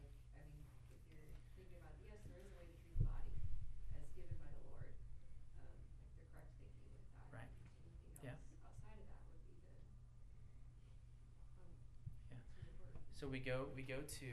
[0.00, 0.64] like, I mean,
[0.96, 1.28] if you're
[1.60, 3.36] thinking about, yes, there is a way to treat the body
[4.00, 4.92] as given by the Lord,
[5.60, 5.76] um,
[6.16, 7.28] like the correct thinking with that.
[7.36, 7.52] Right.
[7.84, 8.40] Anything Yeah.
[8.40, 10.80] else outside of that would be the, um,
[12.32, 12.40] Yeah.
[12.40, 12.96] to the word.
[13.28, 14.26] So we go we go to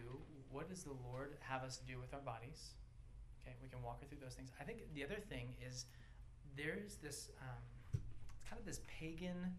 [0.50, 2.72] what does the Lord have us do with our bodies?
[3.44, 4.52] Okay, we can walk her through those things.
[4.58, 5.86] I think the other thing is
[6.56, 8.00] there's this um,
[8.32, 9.52] it's kind of this pagan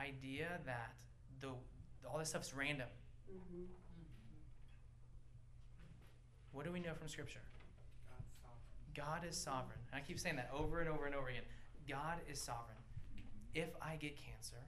[0.00, 0.94] idea that
[1.40, 1.48] the
[2.08, 2.88] all this stuff's random.
[3.30, 3.64] Mm-hmm.
[6.52, 7.44] What do we know from Scripture?
[8.96, 9.78] God is sovereign.
[9.92, 11.44] And I keep saying that over and over and over again.
[11.86, 12.80] God is sovereign.
[13.54, 14.64] If I get cancer,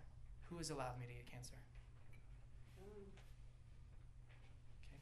[0.50, 1.54] who has allowed me to get cancer?
[4.84, 5.00] Okay.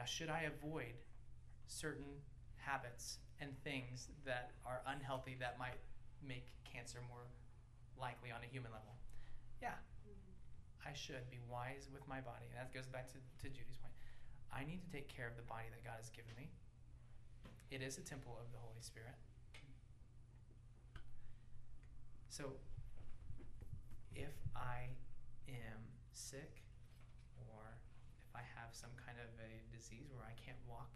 [0.00, 0.96] Now, should I avoid
[1.68, 2.24] certain
[2.56, 5.76] habits and things that are unhealthy that might
[6.24, 7.28] make cancer more
[8.00, 8.96] likely on a human level?
[9.60, 9.76] Yeah,
[10.08, 10.88] mm-hmm.
[10.88, 12.48] I should be wise with my body.
[12.48, 13.92] And that goes back to, to Judy's point.
[14.48, 16.48] I need to take care of the body that God has given me.
[17.68, 19.20] It is a temple of the Holy Spirit.
[22.30, 22.56] So,
[24.16, 24.96] if I
[25.44, 25.84] am
[26.16, 26.64] sick,
[28.40, 30.88] I have some kind of a disease where I can't walk,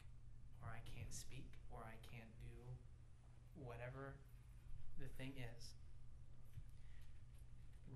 [0.65, 2.57] or I can't speak, or I can't do
[3.61, 4.17] whatever
[4.97, 5.77] the thing is,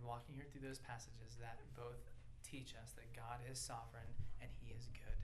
[0.04, 2.12] walking here through those passages that both
[2.44, 5.20] teach us that God is sovereign and He is good.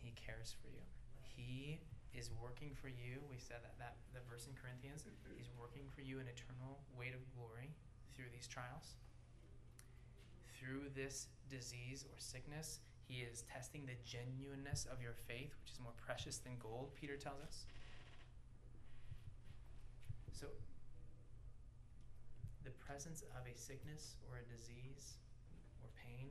[0.00, 0.84] He cares for you.
[1.20, 1.84] He
[2.16, 3.20] is working for you.
[3.28, 5.04] We said that, that the verse in Corinthians.
[5.36, 7.76] He's working for you an eternal weight of glory
[8.16, 8.96] through these trials.
[10.58, 15.80] Through this disease or sickness, He is testing the genuineness of your faith, which is
[15.80, 17.66] more precious than gold, Peter tells us.
[20.32, 20.48] So,
[22.64, 25.16] the presence of a sickness or a disease
[25.80, 26.28] or pain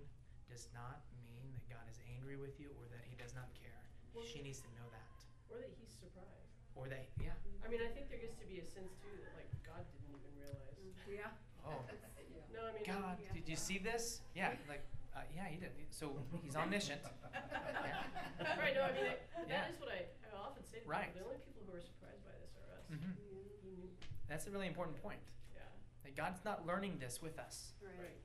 [0.49, 3.81] does not mean that God is angry with you or that He does not care.
[4.15, 5.11] Well, she needs to know that.
[5.51, 6.55] Or that he's surprised.
[6.75, 7.35] Or that, yeah.
[7.63, 10.11] I mean, I think there gets to be a sense too that like God didn't
[10.11, 10.79] even realize.
[11.07, 11.31] Yeah.
[11.65, 11.71] Oh,
[12.53, 12.83] No, I mean.
[12.87, 13.33] God, Yeah.
[13.33, 14.21] did you see this?
[14.33, 14.85] Yeah, like,
[15.15, 15.71] uh, yeah, he did.
[15.89, 17.01] So he's omniscient.
[17.33, 18.59] Yeah.
[18.59, 19.15] Right, no, I mean, I,
[19.47, 19.61] Yeah.
[19.63, 21.13] that is what I, I often say to people, Right.
[21.15, 22.85] the only people who are surprised by this are us.
[22.91, 23.15] Mhm.
[23.63, 23.89] He knew,
[24.27, 25.19] That's a really important point.
[25.55, 25.61] yeah,
[26.03, 27.73] That God's not learning this with us.
[27.83, 28.19] right.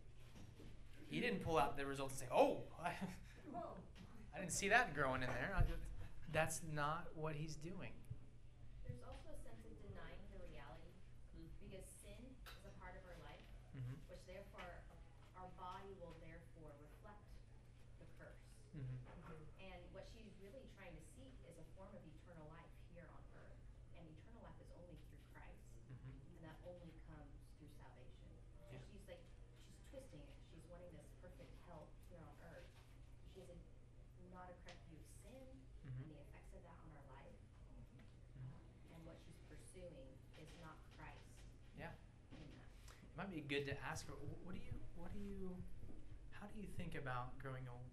[1.11, 2.95] He didn't pull out the results and say, "Oh, I,
[4.35, 5.83] I didn't see that growing in there." I just-
[6.31, 7.91] That's not what he's doing.
[8.87, 10.95] There's also a sense of denying the reality,
[11.59, 13.43] because sin is a part of our life,
[13.75, 13.99] Mm-hmm.
[14.07, 14.71] which therefore
[15.35, 17.27] our body will therefore reflect
[17.99, 18.47] the curse.
[18.79, 19.67] Mm-hmm.
[19.67, 23.23] And what she's really trying to seek is a form of eternal life here on
[23.37, 23.61] earth.
[23.97, 25.61] And eternal life is only through Christ,
[25.93, 26.17] Mm-hmm.
[26.33, 27.29] and that only comes
[27.61, 28.31] through salvation.
[28.57, 28.81] So Yeah.
[28.89, 29.21] she's like,
[29.69, 30.37] she's twisting it.
[30.49, 32.69] She's wanting this perfect health here on earth.
[33.35, 33.59] She has a,
[34.33, 35.45] not a correct view of sin
[35.85, 36.01] Mhm.
[36.01, 37.37] and the effects of that on our life.
[37.77, 38.95] Mm-hmm.
[38.97, 41.29] And what she's pursuing is not Christ
[41.77, 41.93] Yeah.
[42.33, 45.53] It might be good to ask her, what do you, what do you,
[46.33, 47.91] how do you think about growing old?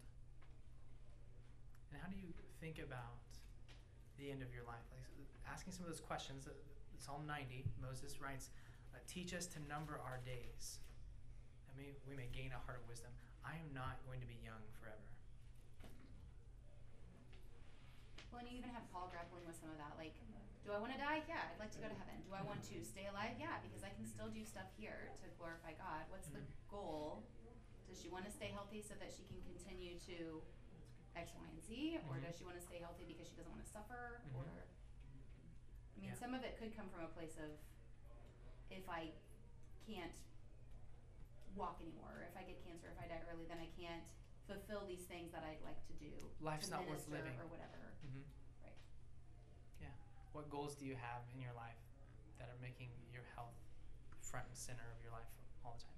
[1.92, 3.20] And how do you think about
[4.18, 4.84] the end of your life?
[4.92, 5.06] Like
[5.48, 6.48] asking some of those questions.
[6.48, 6.52] uh,
[6.98, 8.50] Psalm 90, Moses writes,
[8.94, 10.80] uh, "Teach us to number our days,
[11.70, 13.12] and may, we may gain a heart of wisdom."
[13.46, 15.06] I am not going to be young forever.
[18.32, 19.96] Well, and you even have Paul grappling with some of that.
[19.96, 20.14] Like,
[20.66, 21.24] do I want to die?
[21.30, 22.20] Yeah, I'd like to go to heaven.
[22.28, 23.40] Do I want to stay alive?
[23.40, 26.04] Yeah, because I can still do stuff here to glorify God.
[26.12, 26.68] What's the Mhm.
[26.68, 27.24] goal?
[27.88, 30.44] Does she want to stay healthy so that she can continue to
[31.18, 31.98] X, Y, and Z?
[32.10, 32.24] Or Mhm.
[32.30, 34.22] does she want to stay healthy because she doesn't want to suffer?
[34.30, 34.36] Mhm.
[34.36, 36.16] Or, I mean, Yeah.
[36.16, 37.58] some of it could come from a place of
[38.70, 39.14] if I
[39.86, 40.16] can't
[41.56, 44.06] walk anymore, or if I get cancer, if I die early, then I can't
[44.46, 46.14] fulfill these things that I'd like to do.
[46.40, 47.40] Life's to not worth minister living.
[47.40, 47.98] Or whatever.
[48.06, 48.22] Mm-hmm.
[48.64, 48.78] Right.
[49.82, 49.92] Yeah.
[50.34, 51.82] What goals do you have in your life
[52.38, 53.56] that are making your health
[54.22, 55.28] front and center of your life
[55.66, 55.98] all the time?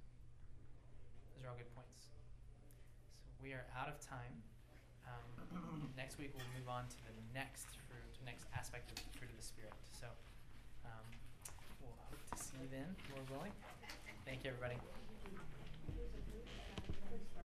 [1.36, 2.10] Those are all good points.
[3.38, 4.44] So we are out of time.
[5.10, 9.30] Um, next week we'll move on to the next fruit, next aspect of the fruit
[9.30, 9.74] of the spirit.
[9.92, 10.08] So
[10.86, 11.06] um,
[11.82, 13.56] we'll hope to see you then, Lord willing.
[14.26, 14.78] Thank you, everybody.